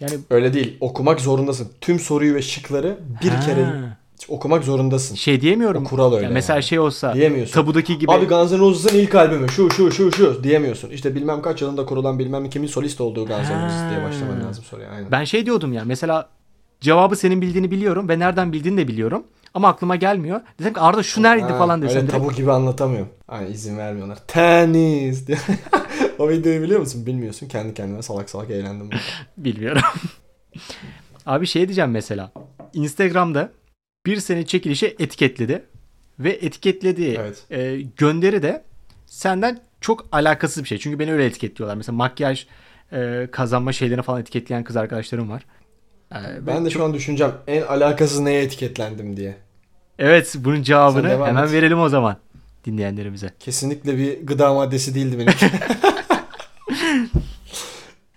Yani 0.00 0.12
Öyle 0.30 0.54
değil. 0.54 0.76
Okumak 0.80 1.20
zorundasın. 1.20 1.68
Tüm 1.80 1.98
soruyu 1.98 2.34
ve 2.34 2.42
şıkları 2.42 2.98
bir 3.22 3.28
Ha. 3.28 3.40
kere 3.40 3.66
okumak 4.28 4.64
zorundasın. 4.64 5.14
şey 5.14 5.40
diyemiyorum. 5.40 5.82
O 5.86 5.88
kural 5.88 6.12
öyle 6.14 6.24
Ya 6.24 6.30
mesela 6.30 6.56
yani. 6.56 6.62
şey 6.64 6.78
olsa 6.78 7.14
Diyemiyorsun. 7.14 7.52
tabudaki 7.54 7.98
gibi 7.98 8.12
Abi 8.12 8.26
Guns 8.26 8.52
N' 8.52 8.58
Roses'ın 8.58 8.98
ilk 8.98 9.14
albümü 9.14 9.48
şu 9.48 9.70
şu 9.70 9.92
şu 9.92 10.12
şu 10.12 10.44
diyemiyorsun. 10.44 10.90
İşte 10.90 11.14
bilmem 11.14 11.42
kaç 11.42 11.62
yılında 11.62 11.86
kurulan 11.86 12.18
bilmem 12.18 12.50
kimin 12.50 12.66
solist 12.66 13.00
olduğu 13.00 13.26
Guns 13.26 13.50
N' 13.50 13.64
Roses 13.66 13.90
diye 13.90 14.04
başlaman 14.04 14.44
lazım 14.48 14.64
soruya. 14.64 14.90
Aynen. 14.90 15.10
ben 15.10 15.24
şey 15.24 15.46
diyordum 15.46 15.72
ya 15.72 15.82
mesela 15.84 16.28
cevabı 16.80 17.16
senin 17.16 17.40
bildiğini 17.42 17.70
biliyorum 17.70 18.08
ve 18.08 18.18
nereden 18.18 18.52
bildiğini 18.52 18.76
de 18.78 18.88
biliyorum. 18.88 19.24
Ama 19.54 19.68
aklıma 19.68 19.96
gelmiyor. 19.96 20.40
Dedim 20.60 20.74
ki 20.74 20.80
Arda 20.80 21.02
şu 21.02 21.22
nerede 21.22 21.42
Ha, 21.52 21.58
falan 21.58 21.82
desem 21.82 21.96
Öyle 21.96 22.10
tabu 22.10 22.32
gibi 22.32 22.52
anlatamıyorum. 22.52 23.08
Hani 23.26 23.48
izin 23.48 23.78
vermiyorlar. 23.78 24.18
Tenis 24.26 25.26
diye. 25.26 25.38
o 26.18 26.28
videoyu 26.28 26.62
biliyor 26.62 26.80
musun? 26.80 27.06
Bilmiyorsun. 27.06 27.48
Kendi 27.48 27.74
kendime 27.74 28.02
salak 28.02 28.30
salak 28.30 28.50
eğlendim. 28.50 28.90
Bilmiyorum. 29.36 29.82
Abi 31.26 31.46
şey 31.46 31.68
diyeceğim 31.68 31.90
mesela. 31.90 32.32
Instagram'da 32.72 33.50
bir 34.06 34.16
seni 34.20 34.46
çekilişe 34.46 34.86
etiketledi. 34.86 35.64
Ve 36.18 36.30
etiketlediği 36.30 37.16
Evet. 37.20 37.44
e, 37.50 37.80
gönderi 37.96 38.42
de 38.42 38.64
senden 39.06 39.60
çok 39.80 40.06
alakasız 40.12 40.62
bir 40.62 40.68
şey. 40.68 40.78
Çünkü 40.78 40.98
beni 40.98 41.12
öyle 41.12 41.24
etiketliyorlar. 41.24 41.76
Mesela 41.76 41.96
makyaj 41.96 42.46
e, 42.92 43.28
kazanma 43.32 43.72
şeylerini 43.72 44.02
falan 44.02 44.20
etiketleyen 44.20 44.64
kız 44.64 44.76
arkadaşlarım 44.76 45.30
var. 45.30 45.46
E, 46.12 46.46
Ben 46.46 46.64
de 46.64 46.70
şu 46.70 46.84
an 46.84 46.94
düşüneceğim. 46.94 47.32
En 47.46 47.62
alakasız 47.62 48.20
neye 48.20 48.42
etiketlendim 48.42 49.16
diye. 49.16 49.36
Evet 49.98 50.34
bunun 50.38 50.62
cevabını 50.62 51.08
hemen 51.08 51.44
et. 51.44 51.52
verelim 51.52 51.80
o 51.80 51.88
zaman 51.88 52.16
dinleyenlerimize. 52.64 53.30
Kesinlikle 53.40 53.98
bir 53.98 54.26
gıda 54.26 54.54
maddesi 54.54 54.94
değildi 54.94 55.18
benim. 55.18 55.32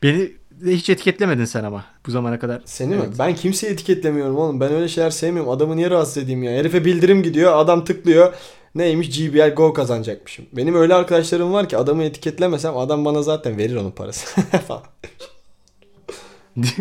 Beni 0.04 0.32
hiç 0.66 0.90
etiketlemedin 0.90 1.46
sen 1.46 1.64
ama 1.64 1.86
bu 2.08 2.12
zamana 2.12 2.40
kadar. 2.40 2.62
Seni 2.66 2.94
Evet. 2.94 3.08
mi? 3.08 3.14
Ben 3.20 3.36
kimseyi 3.36 3.74
etiketlemiyorum 3.74 4.38
oğlum. 4.38 4.60
Ben 4.60 4.72
öyle 4.74 4.88
şeyler 4.88 5.10
sevmiyorum. 5.10 5.52
Adamı 5.52 5.76
niye 5.78 5.90
rahatsız 5.90 6.18
edeyim 6.18 6.44
ya? 6.44 6.52
Herife 6.52 6.86
bildirim 6.86 7.24
gidiyor. 7.24 7.56
Adam 7.58 7.86
tıklıyor. 7.86 8.34
Neymiş? 8.76 9.18
GBL 9.20 9.54
Go 9.56 9.74
kazanacakmışım. 9.74 10.46
Benim 10.54 10.76
öyle 10.76 10.94
arkadaşlarım 10.94 11.54
var 11.54 11.70
ki 11.70 11.78
adamı 11.78 12.04
etiketlemesem 12.04 12.78
adam 12.78 13.06
bana 13.06 13.22
zaten 13.22 13.58
verir 13.58 13.76
onun 13.76 13.92
parası. 13.92 14.42
falan. 14.68 14.84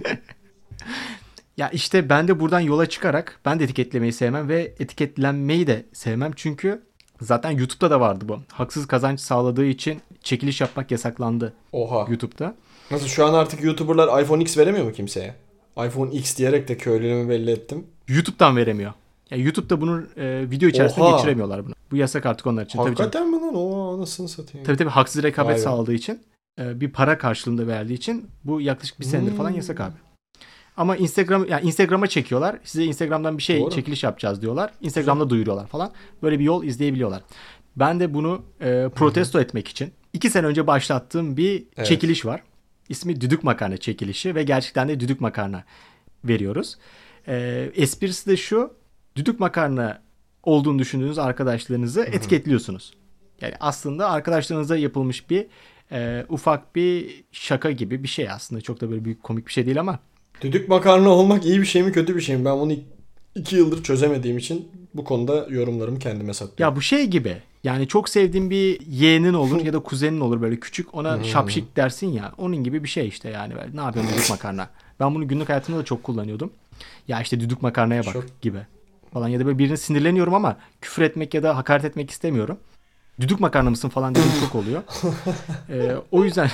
Ya 1.57 1.69
işte 1.71 2.09
ben 2.09 2.29
de 2.29 2.41
buradan 2.41 2.61
yola 2.61 2.87
çıkarak 2.89 3.41
ben 3.45 3.59
de 3.61 3.65
etiketlemeyi 3.65 4.13
sevmem 4.13 4.49
ve 4.49 4.75
etiketlenmeyi 4.79 5.67
de 5.67 5.87
sevmem. 5.93 6.33
Çünkü 6.37 6.83
zaten 7.21 7.51
YouTube'da 7.51 7.91
da 7.91 8.01
vardı 8.01 8.25
bu. 8.29 8.39
Haksız 8.53 8.87
kazanç 8.87 9.21
sağladığı 9.21 9.65
için 9.67 10.01
çekiliş 10.23 10.61
yapmak 10.61 10.91
yasaklandı 10.91 11.53
Oha. 11.73 12.07
YouTube'da. 12.11 12.55
Nasıl 12.91 13.07
şu 13.07 13.27
an 13.27 13.35
artık 13.35 13.65
YouTuber'lar 13.65 14.23
iPhone 14.23 14.43
X 14.43 14.59
veremiyor 14.59 14.85
mu 14.85 14.93
kimseye? 14.93 15.35
iPhone 15.87 16.11
X 16.13 16.37
diyerek 16.37 16.69
de 16.69 16.77
köylülüğümü 16.77 17.29
belli 17.29 17.51
ettim. 17.51 17.87
YouTube'dan 18.09 18.57
veremiyor. 18.57 18.93
Ya 19.31 19.39
YouTube'da 19.39 19.81
bunun 19.81 20.09
e, 20.17 20.51
video 20.51 20.69
içerisinde 20.69 21.05
Oha. 21.05 21.17
geçiremiyorlar 21.17 21.67
bunu. 21.67 21.75
Bu 21.91 21.97
yasak 21.97 22.27
artık 22.27 22.47
onlar 22.47 22.65
için. 22.65 22.79
Tabii. 22.79 22.89
Hakikaten 22.89 23.29
mi 23.31 23.37
lan? 23.41 23.55
O 23.55 23.95
anasını 23.99 24.29
satayım. 24.29 24.67
tabii 24.67 24.77
tabii 24.77 24.89
haksız 24.91 25.23
rekabet 25.23 25.49
Vay 25.51 25.55
be. 25.57 25.61
sağladığı 25.63 25.95
için 25.95 26.21
e, 26.61 26.81
bir 26.81 26.91
para 26.91 27.19
karşılığında 27.19 27.67
verdiği 27.67 27.95
için 27.95 28.27
bu 28.45 28.61
yaklaşık 28.61 29.01
bir 29.01 29.05
senedir 29.05 29.37
falan 29.37 29.49
Hmm. 29.51 29.57
yasak 29.57 29.81
abi. 29.81 29.95
Ama 30.77 30.97
Instagram 30.97 31.47
yani 31.49 31.67
Instagram'a 31.67 32.07
çekiyorlar. 32.07 32.59
Size 32.65 32.85
Instagram'dan 32.85 33.39
bir 33.39 33.43
şey 33.43 33.61
Doğru. 33.61 33.71
çekiliş 33.71 34.05
yapacağız 34.05 34.43
diyorlar. 34.43 34.71
Instagram'da 34.81 35.31
duyuruyorlar 35.31 35.67
falan. 35.67 35.93
Böyle 36.23 36.39
bir 36.39 36.45
yol 36.45 36.65
izleyebiliyorlar. 36.65 37.23
Ben 37.77 38.01
de 38.01 38.15
bunu 38.15 38.43
e, 38.61 38.89
protesto 38.95 39.41
etmek 39.41 39.69
için 39.69 39.93
iki 40.13 40.31
sene 40.31 40.47
önce 40.47 40.67
başlattığım 40.67 41.37
bir 41.37 41.65
Evet. 41.77 41.87
çekiliş 41.89 42.27
var. 42.27 42.43
İsmi 42.89 43.21
Düdük 43.21 43.45
Makarna 43.45 43.77
çekilişi 43.77 44.35
ve 44.35 44.43
gerçekten 44.43 44.89
de 44.89 45.01
düdük 45.01 45.21
makarna 45.21 45.65
veriyoruz. 46.25 46.77
E, 47.29 47.71
esprisi 47.75 48.31
de 48.31 48.37
şu. 48.37 48.75
Düdük 49.17 49.41
makarna 49.41 50.03
olduğunu 50.43 50.79
düşündüğünüz 50.79 51.19
arkadaşlarınızı 51.19 52.01
etiketliyorsunuz. 52.03 52.95
Yani 53.41 53.55
aslında 53.61 54.11
arkadaşlarınıza 54.11 54.77
yapılmış 54.77 55.31
bir 55.31 55.47
e, 55.93 56.27
ufak 56.29 56.77
bir 56.77 57.25
şaka 57.33 57.71
gibi 57.71 58.03
bir 58.03 58.09
şey 58.09 58.31
aslında. 58.31 58.61
Çok 58.61 58.81
da 58.81 58.91
böyle 58.91 59.05
büyük 59.05 59.23
komik 59.23 59.47
bir 59.47 59.53
şey 59.53 59.67
değil 59.67 59.81
ama 59.81 59.99
Düdük 60.41 60.69
makarna 60.69 61.09
olmak 61.09 61.47
iyi 61.47 61.61
bir 61.61 61.67
şey 61.67 61.83
mi 61.83 61.93
kötü 61.93 62.17
bir 62.17 62.21
şey 62.21 62.37
mi? 62.37 62.45
Ben 62.45 62.61
bunu 62.61 62.73
iki 63.35 63.57
yıldır 63.57 63.83
çözemediğim 63.83 64.39
için 64.39 64.69
bu 64.95 65.05
konuda 65.05 65.47
yorumlarımı 65.51 65.99
kendime 65.99 66.35
saklıyorum. 66.35 66.73
Ya 66.73 66.77
bu 66.77 66.83
şey 66.83 67.07
gibi. 67.07 67.37
Yani 67.65 67.89
çok 67.89 68.09
sevdiğin 68.09 68.51
bir 68.51 68.81
yeğenin 68.87 69.35
olur 69.35 69.61
ya 69.65 69.73
da 69.73 69.79
kuzenin 69.79 70.21
olur 70.21 70.41
böyle 70.41 70.61
küçük. 70.61 70.95
Ona 70.95 71.25
şapşik 71.25 71.77
dersin 71.77 72.07
ya. 72.07 72.33
Onun 72.39 72.65
gibi 72.65 72.85
bir 72.85 72.89
şey 72.89 73.09
işte 73.09 73.31
yani. 73.31 73.55
Böyle, 73.55 73.77
ne 73.77 73.81
yapıyorsun 73.81 74.15
düdük 74.15 74.31
makarna? 74.31 74.69
Ben 75.01 75.15
bunu 75.15 75.29
günlük 75.29 75.49
hayatımda 75.49 75.79
da 75.81 75.85
çok 75.85 76.03
kullanıyordum. 76.03 76.51
Ya 77.09 77.21
işte 77.21 77.41
düdük 77.41 77.63
makarnaya 77.63 78.07
bak 78.07 78.13
Çok- 78.13 78.43
gibi. 78.43 78.59
Falan 79.13 79.29
ya 79.29 79.41
da 79.41 79.47
böyle 79.47 79.59
birine 79.59 79.77
sinirleniyorum 79.77 80.35
ama 80.35 80.57
küfür 80.81 81.03
etmek 81.03 81.35
ya 81.35 81.43
da 81.43 81.57
hakaret 81.57 81.85
etmek 81.85 82.11
istemiyorum. 82.11 82.59
Düdük 83.21 83.41
makarna 83.41 83.71
mısın 83.71 83.89
falan 83.89 84.15
dediğim 84.15 84.41
çok 84.41 84.55
oluyor. 84.55 84.83
Ee, 85.71 85.93
o 86.11 86.25
yüzden 86.25 86.51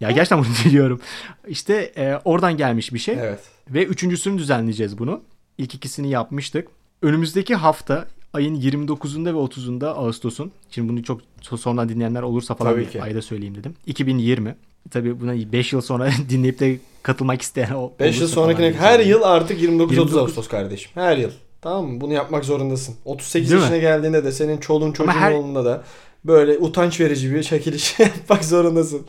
ya 0.00 0.10
gerçekten 0.10 0.38
bunu 0.38 0.46
diliyorum. 0.64 1.00
İşte 1.48 1.92
e, 1.96 2.14
oradan 2.24 2.56
gelmiş 2.56 2.94
bir 2.94 2.98
şey. 2.98 3.14
Evet. 3.20 3.40
Ve 3.70 3.84
üçüncüsünü 3.84 4.38
düzenleyeceğiz 4.38 4.98
bunu. 4.98 5.20
İlk 5.58 5.74
ikisini 5.74 6.10
yapmıştık. 6.10 6.68
Önümüzdeki 7.02 7.54
hafta 7.54 8.06
ayın 8.32 8.60
29'unda 8.60 9.26
ve 9.26 9.38
30'unda 9.38 9.86
Ağustos'un. 9.86 10.52
Şimdi 10.70 10.88
bunu 10.88 11.02
çok 11.02 11.20
sonradan 11.60 11.88
dinleyenler 11.88 12.22
olursa 12.22 12.54
falan 12.54 12.72
Tabii 12.72 12.80
bir 12.82 12.90
ki. 12.90 13.02
ayda 13.02 13.22
söyleyeyim 13.22 13.54
dedim. 13.54 13.74
2020. 13.86 14.56
Tabii 14.90 15.20
buna 15.20 15.52
5 15.52 15.72
yıl 15.72 15.80
sonra 15.80 16.10
dinleyip 16.28 16.60
de 16.60 16.78
katılmak 17.02 17.42
isteyen 17.42 17.70
o 17.74 17.92
5 18.00 18.20
yıl 18.20 18.28
sonrakine 18.28 18.72
her 18.72 19.00
yıl 19.00 19.22
artık 19.22 19.58
29-30 19.58 19.62
29. 19.62 20.16
Ağustos 20.16 20.48
kardeşim. 20.48 20.90
Her 20.94 21.16
yıl. 21.16 21.30
Tamam 21.60 21.86
mı? 21.86 22.00
Bunu 22.00 22.12
yapmak 22.12 22.44
zorundasın. 22.44 22.94
38 23.04 23.50
Değil 23.50 23.60
mi? 23.60 23.62
yaşına 23.64 23.78
geldiğinde 23.78 24.24
de 24.24 24.32
senin 24.32 24.56
çoluğun 24.58 24.92
çocuğun 24.92 25.12
her- 25.12 25.32
olduğunda 25.32 25.64
da 25.64 25.84
böyle 26.24 26.58
utanç 26.58 27.00
verici 27.00 27.34
bir 27.34 27.42
çekiliş 27.42 27.98
yapmak 27.98 28.44
zorundasın. 28.44 29.06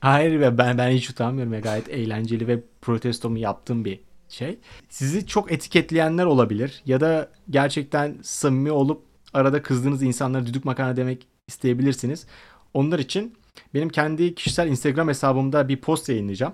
Hayır 0.00 0.40
ve 0.40 0.58
ben 0.58 0.78
ben 0.78 0.90
hiç 0.90 1.10
utanmıyorum 1.10 1.52
ya 1.52 1.60
gayet 1.60 1.88
eğlenceli 1.88 2.48
ve 2.48 2.60
protestomu 2.80 3.38
yaptığım 3.38 3.84
bir 3.84 4.00
şey. 4.28 4.58
Sizi 4.88 5.26
çok 5.26 5.52
etiketleyenler 5.52 6.24
olabilir 6.24 6.82
ya 6.86 7.00
da 7.00 7.30
gerçekten 7.50 8.16
samimi 8.22 8.70
olup 8.70 9.02
arada 9.34 9.62
kızdığınız 9.62 10.02
insanlara 10.02 10.46
düdük 10.46 10.64
makarna 10.64 10.96
demek 10.96 11.26
isteyebilirsiniz. 11.48 12.26
Onlar 12.74 12.98
için 12.98 13.34
benim 13.74 13.88
kendi 13.88 14.34
kişisel 14.34 14.68
Instagram 14.68 15.08
hesabımda 15.08 15.68
bir 15.68 15.76
post 15.76 16.08
yayınlayacağım. 16.08 16.52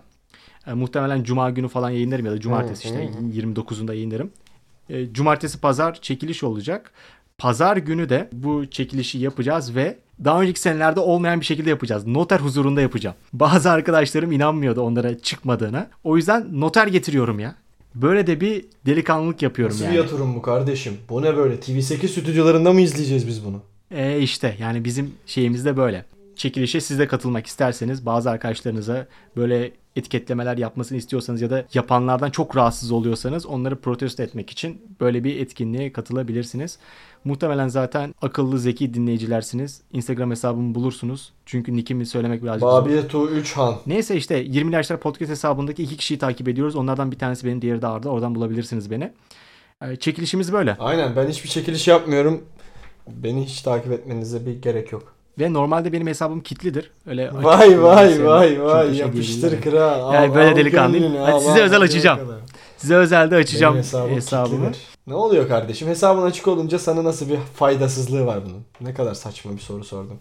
E, 0.67 0.73
muhtemelen 0.73 1.23
cuma 1.23 1.51
günü 1.51 1.69
falan 1.69 1.91
yayınlarım 1.91 2.27
ya 2.27 2.33
da 2.33 2.41
cumartesi 2.41 2.89
işte 2.89 3.07
hı, 3.07 3.41
29'unda 3.41 3.95
yayınlarım. 3.95 4.31
E, 4.89 5.13
cumartesi 5.13 5.61
pazar 5.61 5.95
çekiliş 5.95 6.45
olacak. 6.45 6.93
Pazar 7.39 7.77
günü 7.77 8.09
de 8.09 8.29
bu 8.33 8.67
çekilişi 8.71 9.19
yapacağız 9.19 9.75
ve 9.77 9.97
daha 10.25 10.43
önceki 10.43 10.61
senelerde 10.61 11.01
olmayan 11.01 11.41
bir 11.41 11.45
şekilde 11.45 11.71
yapacağız. 11.71 12.07
Noter 12.07 12.39
huzurunda 12.41 12.81
yapacağım. 12.81 13.17
Bazı 13.33 13.71
arkadaşlarım 13.71 14.33
inanmıyordu 14.33 14.81
onlara 14.81 15.19
çıkmadığına. 15.19 15.91
O 16.05 16.17
yüzden 16.17 16.61
noter 16.61 16.87
getiriyorum 16.87 17.39
ya. 17.41 17.55
Böyle 17.95 18.27
de 18.27 18.41
bir 18.41 18.65
delikanlılık 18.87 19.43
yapıyorum 19.43 19.75
Nasıl 19.75 19.85
yani. 19.85 19.93
bir 19.93 19.99
yatırım 19.99 20.35
bu 20.35 20.43
kardeşim? 20.43 20.93
Bu 21.09 21.23
ne 21.23 21.37
böyle? 21.37 21.55
TV8 21.55 22.09
stüdyolarında 22.09 22.73
mı 22.73 22.81
izleyeceğiz 22.81 23.27
biz 23.29 23.45
bunu? 23.45 23.63
E 23.91 24.19
işte 24.21 24.57
yani 24.61 24.85
bizim 24.85 25.15
şeyimiz 25.27 25.65
de 25.65 25.77
böyle. 25.77 26.05
Çekilişe 26.37 26.81
siz 26.81 26.99
de 26.99 27.07
katılmak 27.07 27.47
isterseniz 27.47 28.07
bazı 28.07 28.31
arkadaşlarınıza 28.31 29.07
böyle 29.37 29.73
etiketlemeler 29.97 30.59
yapmasını 30.59 30.99
istiyorsanız 30.99 31.43
ya 31.43 31.51
da 31.51 31.67
yapanlardan 31.75 32.31
çok 32.31 32.57
rahatsız 32.57 32.93
oluyorsanız 32.93 33.47
onları 33.47 33.81
protesto 33.81 34.23
etmek 34.23 34.51
için 34.51 34.83
böyle 35.01 35.25
bir 35.25 35.41
etkinliğe 35.41 35.93
katılabilirsiniz. 35.93 36.79
Muhtemelen 37.25 37.69
zaten 37.69 38.15
akıllı 38.23 38.59
zeki 38.59 38.95
dinleyicilersiniz. 38.95 39.81
Instagram 39.93 40.31
hesabımı 40.31 40.75
bulursunuz. 40.75 41.33
Çünkü 41.47 41.77
nickimi 41.77 42.07
söylemek 42.07 42.43
birazcık. 42.43 42.63
Babiyetu 42.63 43.29
3 43.29 43.53
Han. 43.57 43.77
Neyse 43.87 44.17
işte 44.17 44.37
20 44.37 44.75
Yaşlar 44.75 45.01
Podcast 45.01 45.31
hesabındaki 45.31 45.83
iki 45.83 45.97
kişiyi 45.97 46.19
takip 46.19 46.49
ediyoruz. 46.49 46.77
Onlardan 46.77 47.13
bir 47.13 47.19
tanesi 47.19 47.47
benim, 47.47 47.63
diğeri 47.63 47.83
de 47.83 47.87
Arda. 47.87 48.09
Oradan 48.09 48.35
bulabilirsiniz 48.35 48.91
beni. 48.91 49.13
Ee, 49.83 49.97
Çekilişimiz 49.97 50.53
böyle. 50.53 50.77
Aynen 50.79 51.17
ben 51.17 51.29
hiçbir 51.29 51.49
çekiliş 51.49 51.89
yapmıyorum. 51.89 52.45
Beni 53.09 53.45
hiç 53.45 53.63
takip 53.63 53.93
etmenize 53.93 54.47
bir 54.47 54.63
gerek 54.63 54.93
yok. 54.93 55.16
Ve 55.39 55.53
normalde 55.53 55.93
benim 55.93 56.07
hesabım 56.07 56.41
kitlidir. 56.41 56.91
Öyle 57.07 57.31
Vay 57.33 57.83
vay 57.83 58.25
vay 58.25 58.63
vay 58.65 58.97
yapıştır 58.97 59.61
kral. 59.63 60.15
Yani 60.15 60.31
Al, 60.31 60.35
böyle 60.35 60.51
al 60.51 60.57
delikanlıyım. 60.57 61.17
Hadi 61.17 61.33
al, 61.33 61.41
size 61.41 61.61
al, 61.61 61.65
özel 61.65 61.81
açacağım. 61.81 62.19
kadar. 62.19 62.37
Size 62.77 62.95
özelde 62.97 63.37
açacağım 63.37 63.75
Benim 63.75 63.85
hesabım 63.85 64.11
hesabımı. 64.15 64.57
kilitlidir. 64.65 64.87
Ne 65.07 65.15
oluyor 65.15 65.49
kardeşim? 65.49 65.89
Hesabın 65.89 66.23
açık 66.23 66.49
olunca 66.49 66.79
sana 66.79 67.05
nasıl 67.05 67.29
bir 67.29 67.37
faydasızlığı 67.55 68.27
var 68.27 68.39
bunun? 68.47 68.65
Ne 68.81 68.95
kadar 68.95 69.15
saçma 69.15 69.53
bir 69.53 69.59
soru 69.59 69.85
sordum. 69.85 70.19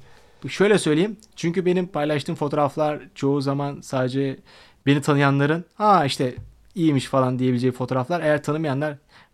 Şöyle 0.50 0.78
söyleyeyim. 0.80 1.18
Çünkü 1.36 1.66
benim 1.66 1.88
paylaştığım 1.88 2.36
fotoğraflar 2.36 3.00
çoğu 3.16 3.42
zaman 3.42 3.82
sadece 3.82 4.38
beni 4.86 5.02
tanıyanların 5.02 5.66
ha 5.76 6.06
işte 6.06 6.36
iyiymiş 6.76 7.06
falan 7.06 7.40
diyebileceği 7.40 7.72
fotoğraflar. 7.74 8.22
Eğer 8.22 8.44
tanımayanlar 8.44 8.90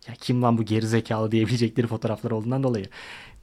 ya 0.08 0.14
kim 0.20 0.42
lan 0.42 0.58
bu 0.58 0.62
gerizekalı 0.62 1.30
diyebilecekleri 1.32 1.86
fotoğraflar 1.86 2.30
olduğundan 2.30 2.62
dolayı 2.62 2.86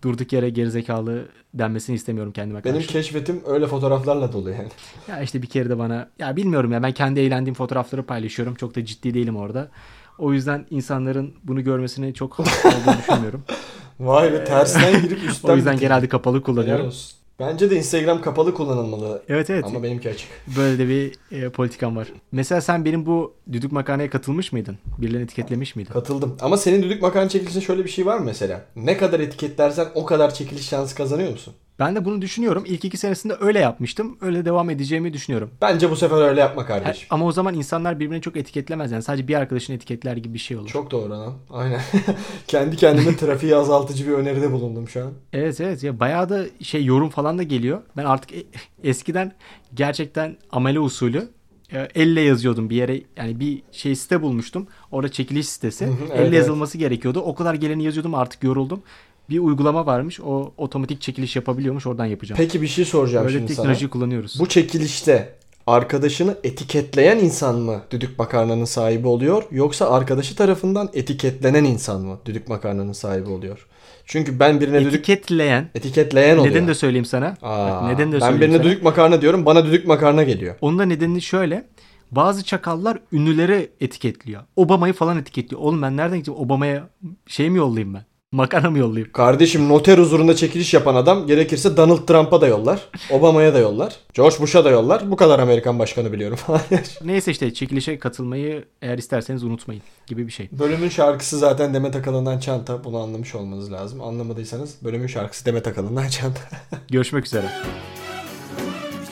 durduk 0.04 0.34
yere 0.34 0.50
gerizekalı 0.50 1.26
denmesini 1.54 1.96
istemiyorum 1.96 2.34
kendime 2.34 2.62
karşı. 2.62 2.76
Benim 2.76 2.88
keşfetim 2.88 3.42
öyle 3.46 3.68
fotoğraflarla 3.68 4.34
dolu 4.34 4.50
yani. 4.50 4.68
Ya 5.08 5.22
işte 5.22 5.42
bir 5.42 5.48
kere 5.48 5.70
de 5.70 5.80
bana 5.80 6.10
ya 6.20 6.36
bilmiyorum 6.36 6.72
ya 6.72 6.84
ben 6.84 6.92
kendi 6.92 7.20
eğlendiğim 7.20 7.56
fotoğrafları 7.56 8.04
paylaşıyorum. 8.04 8.56
Çok 8.56 8.76
da 8.76 8.86
ciddi 8.86 9.14
değilim 9.14 9.36
orada. 9.38 9.70
O 10.18 10.34
yüzden 10.34 10.66
insanların 10.70 11.34
bunu 11.44 11.64
görmesini 11.64 12.14
çok 12.14 12.40
olduğunu 12.40 12.98
düşünmüyorum. 13.00 13.44
Vay 14.00 14.34
be 14.34 14.44
tersten 14.44 15.02
girip 15.02 15.24
üstten 15.30 15.50
O 15.50 15.56
yüzden 15.56 15.78
genelde 15.78 16.08
kapalı 16.10 16.36
Helal 16.36 16.44
kullanıyorum. 16.46 16.86
olsun. 16.88 17.19
Bence 17.40 17.72
de 17.72 17.76
Instagram 17.76 18.22
kapalı 18.22 18.54
kullanılmalı. 18.54 19.24
Evet 19.30 19.50
evet. 19.50 19.66
Ama 19.66 19.84
benimki 19.84 20.10
açık. 20.10 20.28
Böyle 20.58 20.80
de 20.80 20.88
bir 20.90 21.14
e, 21.32 21.50
politikam 21.50 21.96
var. 21.96 22.08
Mesela 22.32 22.62
sen 22.62 22.86
benim 22.86 23.06
bu 23.06 23.34
düdük 23.52 23.72
makarnaya 23.72 24.10
katılmış 24.10 24.52
mıydın? 24.52 24.78
Birilerini 24.98 25.24
etiketlemiş 25.24 25.76
miydin? 25.76 25.94
Katıldım. 25.94 26.38
Ama 26.42 26.58
senin 26.58 26.84
düdük 26.84 27.02
makarna 27.02 27.30
çekilişinde 27.30 27.64
şöyle 27.66 27.84
bir 27.86 27.90
şey 27.90 28.06
var 28.06 28.18
mı 28.18 28.26
mesela? 28.26 28.66
Ne 28.76 28.98
kadar 28.98 29.20
etiketlersen 29.20 29.88
o 29.96 30.06
kadar 30.06 30.34
çekiliş 30.34 30.68
şansı 30.70 30.96
kazanıyor 30.96 31.32
musun? 31.32 31.54
Ben 31.80 31.96
de 31.96 32.06
bunu 32.06 32.22
düşünüyorum. 32.22 32.64
İlk 32.68 32.86
iki 32.86 32.98
senesinde 32.98 33.34
öyle 33.40 33.60
yapmıştım. 33.60 34.18
Öyle 34.22 34.46
devam 34.46 34.70
edeceğimi 34.70 35.14
düşünüyorum. 35.14 35.52
Bence 35.62 35.92
bu 35.92 35.96
sefer 35.96 36.22
öyle 36.22 36.40
yapma 36.40 36.62
Ha- 36.62 36.68
kardeşim. 36.68 37.08
ama 37.10 37.26
o 37.26 37.32
zaman 37.32 37.54
insanlar 37.54 38.00
birbirini 38.00 38.22
çok 38.22 38.38
etiketlemez. 38.38 38.92
Yani 38.92 39.04
sadece 39.04 39.28
bir 39.28 39.36
arkadaşını 39.36 39.76
etiketler 39.76 40.18
gibi 40.18 40.34
bir 40.34 40.40
şey 40.40 40.58
olur. 40.58 40.68
Çok 40.68 40.92
doğru 40.92 41.10
lan. 41.10 41.34
Aynen. 41.50 41.82
Kendi 42.48 42.76
kendime 42.76 43.16
trafiği 43.18 43.56
azaltıcı 43.56 44.08
bir 44.08 44.12
öneride 44.12 44.52
bulundum 44.52 44.90
şu 44.90 45.04
an. 45.04 45.12
Evet 45.34 45.62
evet 45.62 45.84
ya 45.84 46.00
bayağı 46.00 46.30
da 46.30 46.46
şey 46.62 46.86
yorum 46.86 47.10
falan 47.10 47.38
da 47.38 47.44
geliyor. 47.44 47.82
Ben 47.98 48.06
artık 48.06 48.34
e- 48.34 48.44
eskiden 48.84 49.32
gerçekten 49.74 50.38
amele 50.52 50.80
usulü 50.80 51.30
e, 51.74 51.88
elle 51.96 52.22
yazıyordum 52.22 52.70
bir 52.70 52.76
yere 52.76 53.02
yani 53.18 53.40
bir 53.40 53.64
şey 53.72 53.96
site 53.96 54.22
bulmuştum. 54.22 54.68
Orada 54.92 55.12
çekiliş 55.12 55.50
sitesi. 55.50 55.86
Hı 55.86 55.92
elle 56.14 56.22
evet. 56.22 56.34
yazılması 56.34 56.78
gerekiyordu. 56.78 57.20
O 57.20 57.36
kadar 57.36 57.54
geleni 57.54 57.84
yazıyordum 57.84 58.16
artık 58.16 58.44
yoruldum. 58.44 58.84
Bir 59.30 59.40
uygulama 59.40 59.86
varmış. 59.86 60.20
O 60.20 60.54
otomatik 60.58 61.02
çekiliş 61.02 61.36
yapabiliyormuş. 61.36 61.88
Oradan 61.88 62.06
yapacağım. 62.06 62.38
Peki 62.38 62.62
bir 62.62 62.68
şey 62.68 62.86
soracağım 62.86 63.26
Böyle 63.26 63.38
şimdi 63.38 63.54
sana. 63.54 63.64
teknoloji 63.64 63.90
kullanıyoruz. 63.90 64.40
Bu 64.40 64.48
çekilişte 64.48 65.36
arkadaşını 65.68 66.38
etiketleyen 66.44 67.18
insan 67.18 67.56
mı 67.60 67.82
düdük 67.92 68.20
makarnanın 68.20 68.66
sahibi 68.66 69.08
oluyor 69.08 69.44
yoksa 69.52 69.90
arkadaşı 69.92 70.36
tarafından 70.36 70.90
etiketlenen 70.94 71.64
insan 71.64 72.02
mı 72.02 72.18
düdük 72.26 72.48
makarnanın 72.48 72.94
sahibi 72.94 73.30
oluyor? 73.30 73.68
Çünkü 74.06 74.40
ben 74.40 74.60
birine 74.62 74.80
düdük 74.82 74.94
Etiketleyen. 75.10 75.70
etiketleyen 75.76 76.38
oluyor. 76.38 76.54
Neden 76.56 76.68
de 76.68 76.74
söyleyeyim 76.76 77.06
sana. 77.06 77.38
Aa, 77.42 77.88
neden 77.88 78.12
de 78.12 78.16
ben 78.16 78.20
söyleyeyim 78.20 78.42
birine 78.42 78.58
sana. 78.58 78.64
düdük 78.64 78.84
makarna 78.84 79.22
diyorum 79.22 79.46
bana 79.46 79.66
düdük 79.66 79.88
makarna 79.88 80.24
geliyor. 80.24 80.56
Onun 80.62 80.80
da 80.80 80.86
nedeni 80.86 81.22
şöyle. 81.22 81.68
Bazı 82.12 82.44
çakallar 82.44 83.00
ünlüleri 83.12 83.72
etiketliyor. 83.82 84.42
Obama'yı 84.56 84.94
falan 84.94 85.18
etiketliyor. 85.18 85.62
Oğlum 85.62 85.82
ben 85.82 85.98
nereden 85.98 86.18
gideceğim? 86.18 86.42
Obama'ya 86.42 86.90
şey 87.28 87.50
mi 87.50 87.58
yollayayım 87.58 87.94
ben? 87.94 88.06
Makarna 88.32 88.70
mı 88.70 88.78
yollayayım? 88.78 89.12
Kardeşim 89.12 89.70
noter 89.70 89.98
huzurunda 89.98 90.36
çekiliş 90.36 90.74
yapan 90.74 90.96
adam 90.96 91.28
gerekirse 91.28 91.78
Donald 91.78 92.08
Trump'a 92.08 92.42
da 92.42 92.48
yollar. 92.48 92.90
Obama'ya 93.12 93.54
da 93.54 93.60
yollar. 93.60 93.96
George 94.14 94.36
Bush'a 94.40 94.66
da 94.66 94.70
yollar. 94.70 95.12
Bu 95.12 95.16
kadar 95.16 95.40
Amerikan 95.40 95.80
başkanı 95.80 96.14
biliyorum 96.14 96.38
falan. 96.48 96.62
Neyse 97.06 97.32
işte 97.32 97.54
çekilişe 97.54 98.00
katılmayı 98.00 98.66
eğer 98.82 98.98
isterseniz 98.98 99.44
unutmayın 99.44 99.82
gibi 100.08 100.28
bir 100.28 100.32
şey. 100.32 100.50
Bölümün 100.52 100.90
şarkısı 100.90 101.38
zaten 101.38 101.74
Demet 101.74 101.96
Akalın'dan 101.96 102.40
Çanta. 102.40 102.84
Bunu 102.84 102.98
anlamış 102.98 103.36
olmanız 103.36 103.72
lazım. 103.72 104.02
Anlamadıysanız 104.02 104.76
bölümün 104.84 105.08
şarkısı 105.08 105.46
Demet 105.46 105.68
Akalın'dan 105.68 106.08
Çanta. 106.08 106.42
Görüşmek 106.90 107.26
üzere. 107.26 107.46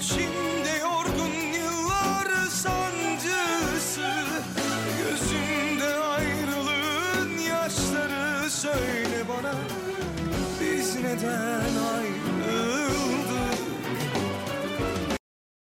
İçim 0.01 0.36